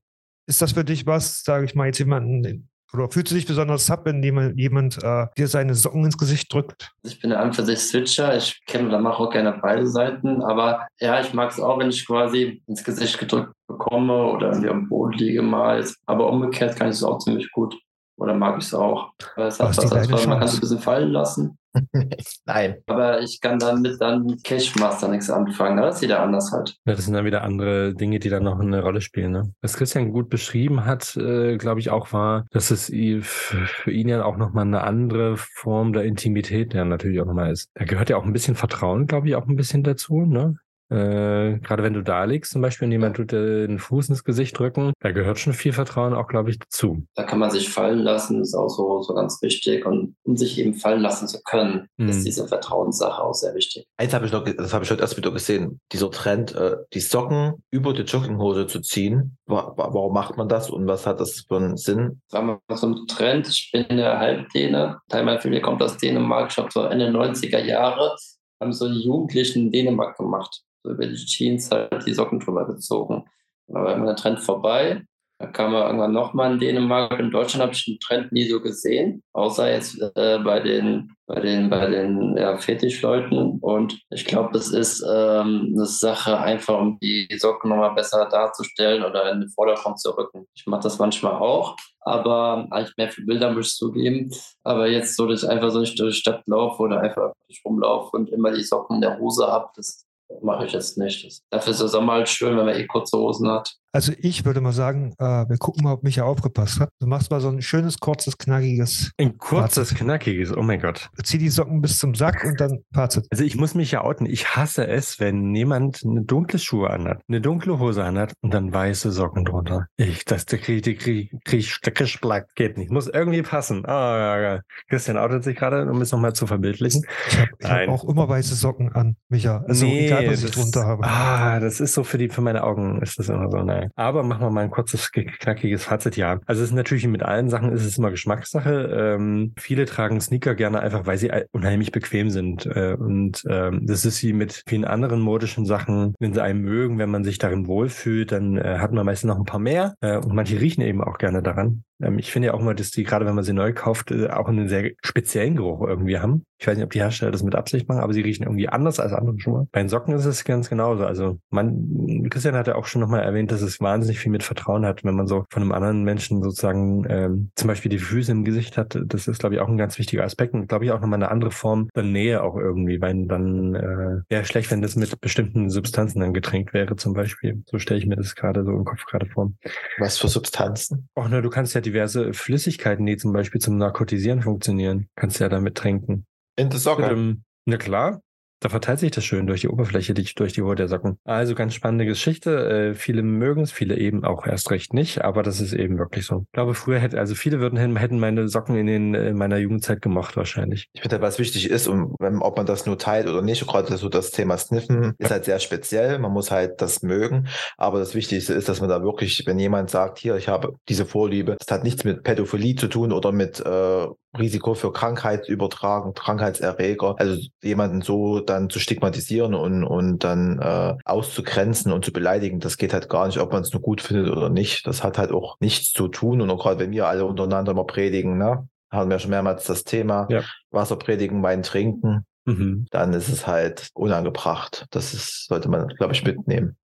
[0.46, 3.86] ist das für dich was, sage ich mal, jetzt jemanden, oder fühlst du dich besonders
[3.86, 6.92] sub, wenn jemand, jemand äh, dir seine Socken ins Gesicht drückt?
[7.02, 8.36] Ich bin an für sich Switcher.
[8.36, 10.42] Ich kenne oder mache auch gerne beide Seiten.
[10.42, 14.68] Aber ja, ich mag es auch, wenn ich quasi ins Gesicht gedrückt bekomme oder irgendwie
[14.68, 15.82] am Boden liege mal.
[16.06, 17.74] Aber umgekehrt kann ich es auch ziemlich gut.
[18.16, 19.12] Oder mag ich es auch.
[19.36, 21.58] Aber es hat Was was, man kann es ein bisschen fallen lassen.
[22.44, 22.76] Nein.
[22.86, 25.78] Aber ich kann dann mit dann Cashmaster nichts anfangen.
[25.78, 26.76] Das ist jeder anders halt.
[26.84, 29.32] Ja, das sind dann wieder andere Dinge, die dann noch eine Rolle spielen.
[29.32, 29.52] Ne?
[29.60, 34.24] Was Christian gut beschrieben hat, äh, glaube ich auch war, dass es für ihn ja
[34.24, 37.70] auch nochmal eine andere Form der Intimität ja natürlich auch nochmal ist.
[37.74, 40.22] Da gehört ja auch ein bisschen Vertrauen, glaube ich, auch ein bisschen dazu.
[40.22, 40.56] Ne?
[40.92, 44.24] Äh, Gerade wenn du da liegst, zum Beispiel, und jemand tut dir den Fuß ins
[44.24, 47.04] Gesicht drücken, da gehört schon viel Vertrauen auch, glaube ich, dazu.
[47.14, 49.86] Da kann man sich fallen lassen, ist auch so, so ganz wichtig.
[49.86, 52.08] Und um sich eben fallen lassen zu können, Mhm.
[52.08, 53.86] ist diese Vertrauenssache auch sehr wichtig.
[53.96, 57.00] Eins habe ich noch, das habe ich heute erst wieder gesehen, dieser Trend, äh, die
[57.00, 59.36] Socken über die Jogginghose zu ziehen.
[59.46, 62.20] Wa wa warum macht man das und was hat das für einen Sinn?
[62.30, 63.48] Das war mal so ein Trend.
[63.48, 64.98] Ich bin in der Halbdäne.
[65.08, 66.50] Teil meiner Familie kommt aus Dänemark.
[66.50, 68.16] Ich habe so Ende 90er Jahre,
[68.60, 70.62] haben so die Jugendlichen in Dänemark gemacht.
[70.82, 73.24] So über die Jeans halt die Socken drüber gezogen.
[73.68, 75.04] Da war immer der Trend vorbei.
[75.42, 77.18] Da kam er irgendwann nochmal in Dänemark.
[77.18, 81.40] In Deutschland habe ich den Trend nie so gesehen, außer jetzt äh, bei den, bei
[81.40, 83.58] den, bei den ja, Fetischleuten.
[83.58, 89.02] Und ich glaube, das ist ähm, eine Sache, einfach um die Socken nochmal besser darzustellen
[89.02, 90.46] oder in den Vordergrund zu rücken.
[90.54, 94.30] Ich mache das manchmal auch, aber eigentlich mehr für Bilder muss ich zugeben.
[94.62, 97.60] Aber jetzt so, dass ich einfach so nicht durch die Stadt laufe oder einfach durch
[97.64, 100.06] rumlaufe und immer die Socken in der Hose habe, das
[100.40, 101.42] mache ich jetzt nicht.
[101.50, 103.74] Dafür ist der Sommer halt schön, wenn man eh kurze Hosen hat.
[103.94, 106.88] Also ich würde mal sagen, äh, wir gucken mal, ob Micha aufgepasst hat.
[106.98, 109.12] Du machst mal so ein schönes, kurzes, knackiges.
[109.18, 111.10] Ein kurzes, knackiges, oh mein Gott.
[111.22, 113.26] Zieh die Socken bis zum Sack und dann Fazit.
[113.30, 114.24] Also ich muss mich ja outen.
[114.24, 118.72] Ich hasse es, wenn jemand eine dunkle Schuhe anhat, eine dunkle Hose anhat und dann
[118.72, 119.86] weiße Socken drunter.
[119.98, 122.54] Ich, das, da krieg, da krieg, krieg ich Steckeschplack.
[122.54, 122.90] Geht nicht.
[122.90, 123.84] Muss irgendwie passen.
[123.84, 124.60] Ah, ja, ja.
[124.88, 127.04] Christian outet sich gerade, um es nochmal zu verbildlichen.
[127.28, 129.62] Ich habe ich hab auch immer weiße Socken an, Micha.
[129.68, 131.04] Also egal, was ich das- drunter habe.
[131.04, 133.81] Ah, das ist so für die, für meine Augen ist das immer so, nein.
[133.94, 136.40] Aber machen wir mal ein kurzes, knackiges Fazit, ja.
[136.46, 139.16] Also es ist natürlich mit allen Sachen ist es immer Geschmackssache.
[139.16, 142.66] Ähm, viele tragen Sneaker gerne einfach, weil sie unheimlich bequem sind.
[142.66, 146.14] Äh, und ähm, das ist wie mit vielen anderen modischen Sachen.
[146.18, 149.38] Wenn sie einen mögen, wenn man sich darin wohlfühlt, dann äh, hat man meistens noch
[149.38, 149.94] ein paar mehr.
[150.00, 151.84] Äh, und manche riechen eben auch gerne daran.
[152.02, 154.28] Ähm, ich finde ja auch immer, dass die, gerade wenn man sie neu kauft, äh,
[154.28, 156.44] auch einen sehr speziellen Geruch irgendwie haben.
[156.58, 159.00] Ich weiß nicht, ob die Hersteller das mit Absicht machen, aber sie riechen irgendwie anders
[159.00, 159.66] als andere Schuhe.
[159.72, 161.04] Bei den Socken ist es ganz genauso.
[161.04, 164.86] Also man, Christian hat ja auch schon nochmal erwähnt, dass es wahnsinnig viel mit Vertrauen
[164.86, 168.44] hat, wenn man so von einem anderen Menschen sozusagen ähm, zum Beispiel die Füße im
[168.44, 168.96] Gesicht hat.
[169.06, 171.30] Das ist, glaube ich, auch ein ganz wichtiger Aspekt und glaube ich auch nochmal eine
[171.32, 175.68] andere Form der Nähe auch irgendwie, weil dann äh, wäre schlecht, wenn das mit bestimmten
[175.68, 177.62] Substanzen dann getränkt wäre, zum Beispiel.
[177.66, 179.52] So stelle ich mir das gerade so im Kopf gerade vor.
[179.98, 181.08] Was für Substanzen?
[181.16, 185.48] Auch ne, du kannst ja diverse Flüssigkeiten, die zum Beispiel zum Narkotisieren funktionieren, kannst ja
[185.48, 186.26] damit tränken.
[186.56, 187.04] In Socke.
[187.04, 188.22] Ähm, na klar,
[188.62, 191.18] da verteilt sich das schön durch die Oberfläche, durch die Haut der Socken.
[191.24, 192.90] Also ganz spannende Geschichte.
[192.92, 196.26] Äh, viele mögen es, viele eben auch erst recht nicht, aber das ist eben wirklich
[196.26, 196.44] so.
[196.46, 200.00] Ich glaube, früher hätte, also viele würden hätten meine Socken in, den, in meiner Jugendzeit
[200.00, 200.88] gemocht wahrscheinlich.
[200.92, 204.08] Ich finde, was wichtig ist, wenn, ob man das nur teilt oder nicht, gerade so
[204.08, 206.18] das Thema Sniffen ist halt sehr speziell.
[206.20, 207.48] Man muss halt das mögen.
[207.76, 211.04] Aber das Wichtigste ist, dass man da wirklich, wenn jemand sagt, hier, ich habe diese
[211.04, 214.06] Vorliebe, das hat nichts mit Pädophilie zu tun oder mit äh,
[214.38, 217.16] Risiko für Krankheitsübertragung, Krankheitserreger.
[217.18, 222.76] Also jemanden so dann zu stigmatisieren und, und dann äh, auszugrenzen und zu beleidigen, das
[222.76, 224.86] geht halt gar nicht, ob man es nur gut findet oder nicht.
[224.86, 226.40] Das hat halt auch nichts zu tun.
[226.40, 228.66] Und auch gerade wenn wir alle untereinander mal predigen, ne?
[228.90, 230.42] haben wir schon mehrmals das Thema Ja.
[230.70, 232.86] Wasser predigen, Wein trinken, Mhm.
[232.90, 234.86] dann ist es halt unangebracht.
[234.90, 236.76] Das ist, sollte man, glaube ich, mitnehmen.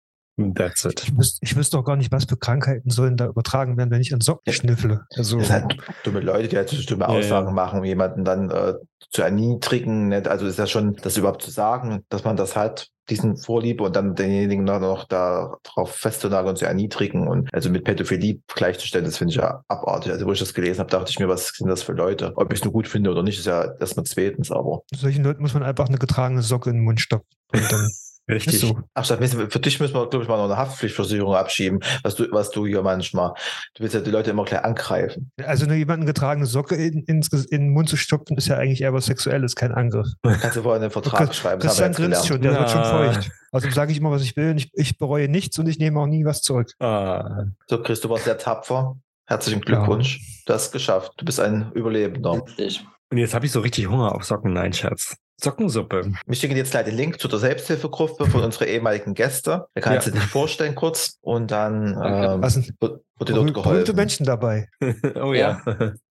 [0.55, 1.03] That's it.
[1.03, 4.03] Ich wüsste, ich wüsste auch gar nicht, was für Krankheiten sollen da übertragen werden, wenn
[4.03, 4.53] ich an Socken Ja.
[4.53, 5.01] schnüffle.
[5.17, 7.19] Also, Das sind halt dumme Leute, die halt so dumme Ja, ja.
[7.19, 8.75] Aussagen machen, um jemanden dann äh,
[9.11, 10.09] zu erniedrigen.
[10.09, 10.29] Nicht?
[10.29, 13.95] Also ist ja schon, das überhaupt zu sagen, dass man das hat, diesen Vorliebe und
[13.95, 19.05] dann denjenigen noch, noch da drauf festzunageln und zu erniedrigen und also mit Pädophilie gleichzustellen,
[19.05, 20.11] das finde ich ja abartig.
[20.11, 22.33] Also wo ich das gelesen habe, dachte ich mir, was sind das für Leute?
[22.35, 25.41] Ob ich es nur gut finde oder nicht, ist ja erstmal zweitens, aber solchen Leuten
[25.41, 27.29] muss man einfach eine getragene Socke in den Mund stopfen.
[27.55, 27.89] Und dann
[28.29, 28.59] Richtig.
[28.61, 28.81] so.
[28.95, 32.27] Ach, statt- für dich müssen wir, glaube ich, mal noch eine Haftpflichtversicherung abschieben, was du,
[32.33, 33.35] was du hier manchmal,
[33.75, 35.31] du willst ja die Leute immer gleich angreifen.
[35.45, 38.81] Also nur jemanden getragene Socke in, Ges- in den Mund zu stopfen, ist ja eigentlich
[38.83, 40.09] eher was Sexuelles, kein Angriff.
[40.23, 43.13] Kannst du vorher einen Vertrag schreiben, das Christian grinst schon, der wird schon Na.
[43.13, 43.31] feucht.
[43.53, 44.51] Also sage ich immer, was ich will.
[44.51, 46.73] Und ich, ich bereue nichts und ich nehme auch nie was zurück.
[46.81, 48.97] Ah, So, Chris, du warst sehr tapfer.
[49.27, 50.21] Herzlichen Glückwunsch.
[50.47, 51.13] Du hast es geschafft.
[51.17, 52.33] Du bist ein Überlebender.
[52.35, 52.85] Endlich.
[53.11, 54.53] und jetzt habe ich so richtig Hunger auf Socken.
[54.53, 55.17] Nein, Scherz.
[55.39, 56.13] Sockensuppe.
[56.27, 59.61] Wir schicken jetzt gleich den Link zu der Selbsthilfegruppe von unseren ehemaligen Gästen.
[59.75, 60.13] Da kannst Ja.
[60.13, 63.97] du dich vorstellen kurz und dann ähm, Also wird, wird dir dort berühmte geholfen.
[63.97, 64.69] Menschen dabei.
[65.23, 65.61] oh ja.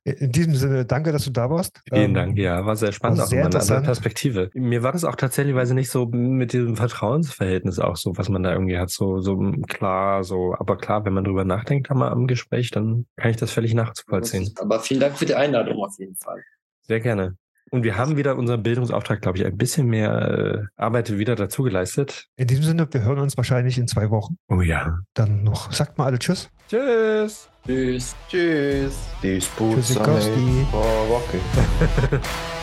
[0.03, 1.81] In diesem Sinne, danke, dass du da warst.
[1.89, 3.81] Vielen Ähm, Dank, ja, war sehr spannend, war auch sehr immer eine andere.
[3.81, 4.49] Perspektive.
[4.53, 8.53] Mir war das auch tatsächlich nicht so mit diesem Vertrauensverhältnis auch so, was man da
[8.53, 9.35] irgendwie hat, so, so
[9.67, 13.51] klar, so, aber klar, wenn man drüber nachdenkt einmal am Gespräch, dann kann ich das
[13.51, 14.53] völlig nachvollziehen.
[14.59, 16.43] Aber vielen Dank für die Einladung auf jeden Fall.
[16.83, 17.35] Sehr gerne.
[17.71, 21.63] Und wir haben wieder unseren Bildungsauftrag, glaube ich, ein bisschen mehr äh, Arbeit wieder dazu
[21.63, 22.27] geleistet.
[22.35, 24.37] In diesem Sinne, wir hören uns wahrscheinlich in zwei Wochen.
[24.49, 24.99] Oh ja.
[25.13, 26.49] Dann noch, sagt mal alle Tschüss.
[26.69, 27.49] Tschüss.
[27.65, 28.15] Tschüss.
[28.29, 28.93] Tschüss.
[29.23, 29.85] Die Sputsamik.
[29.85, 30.67] Tschüssikowski.
[31.09, 31.39] Rocky.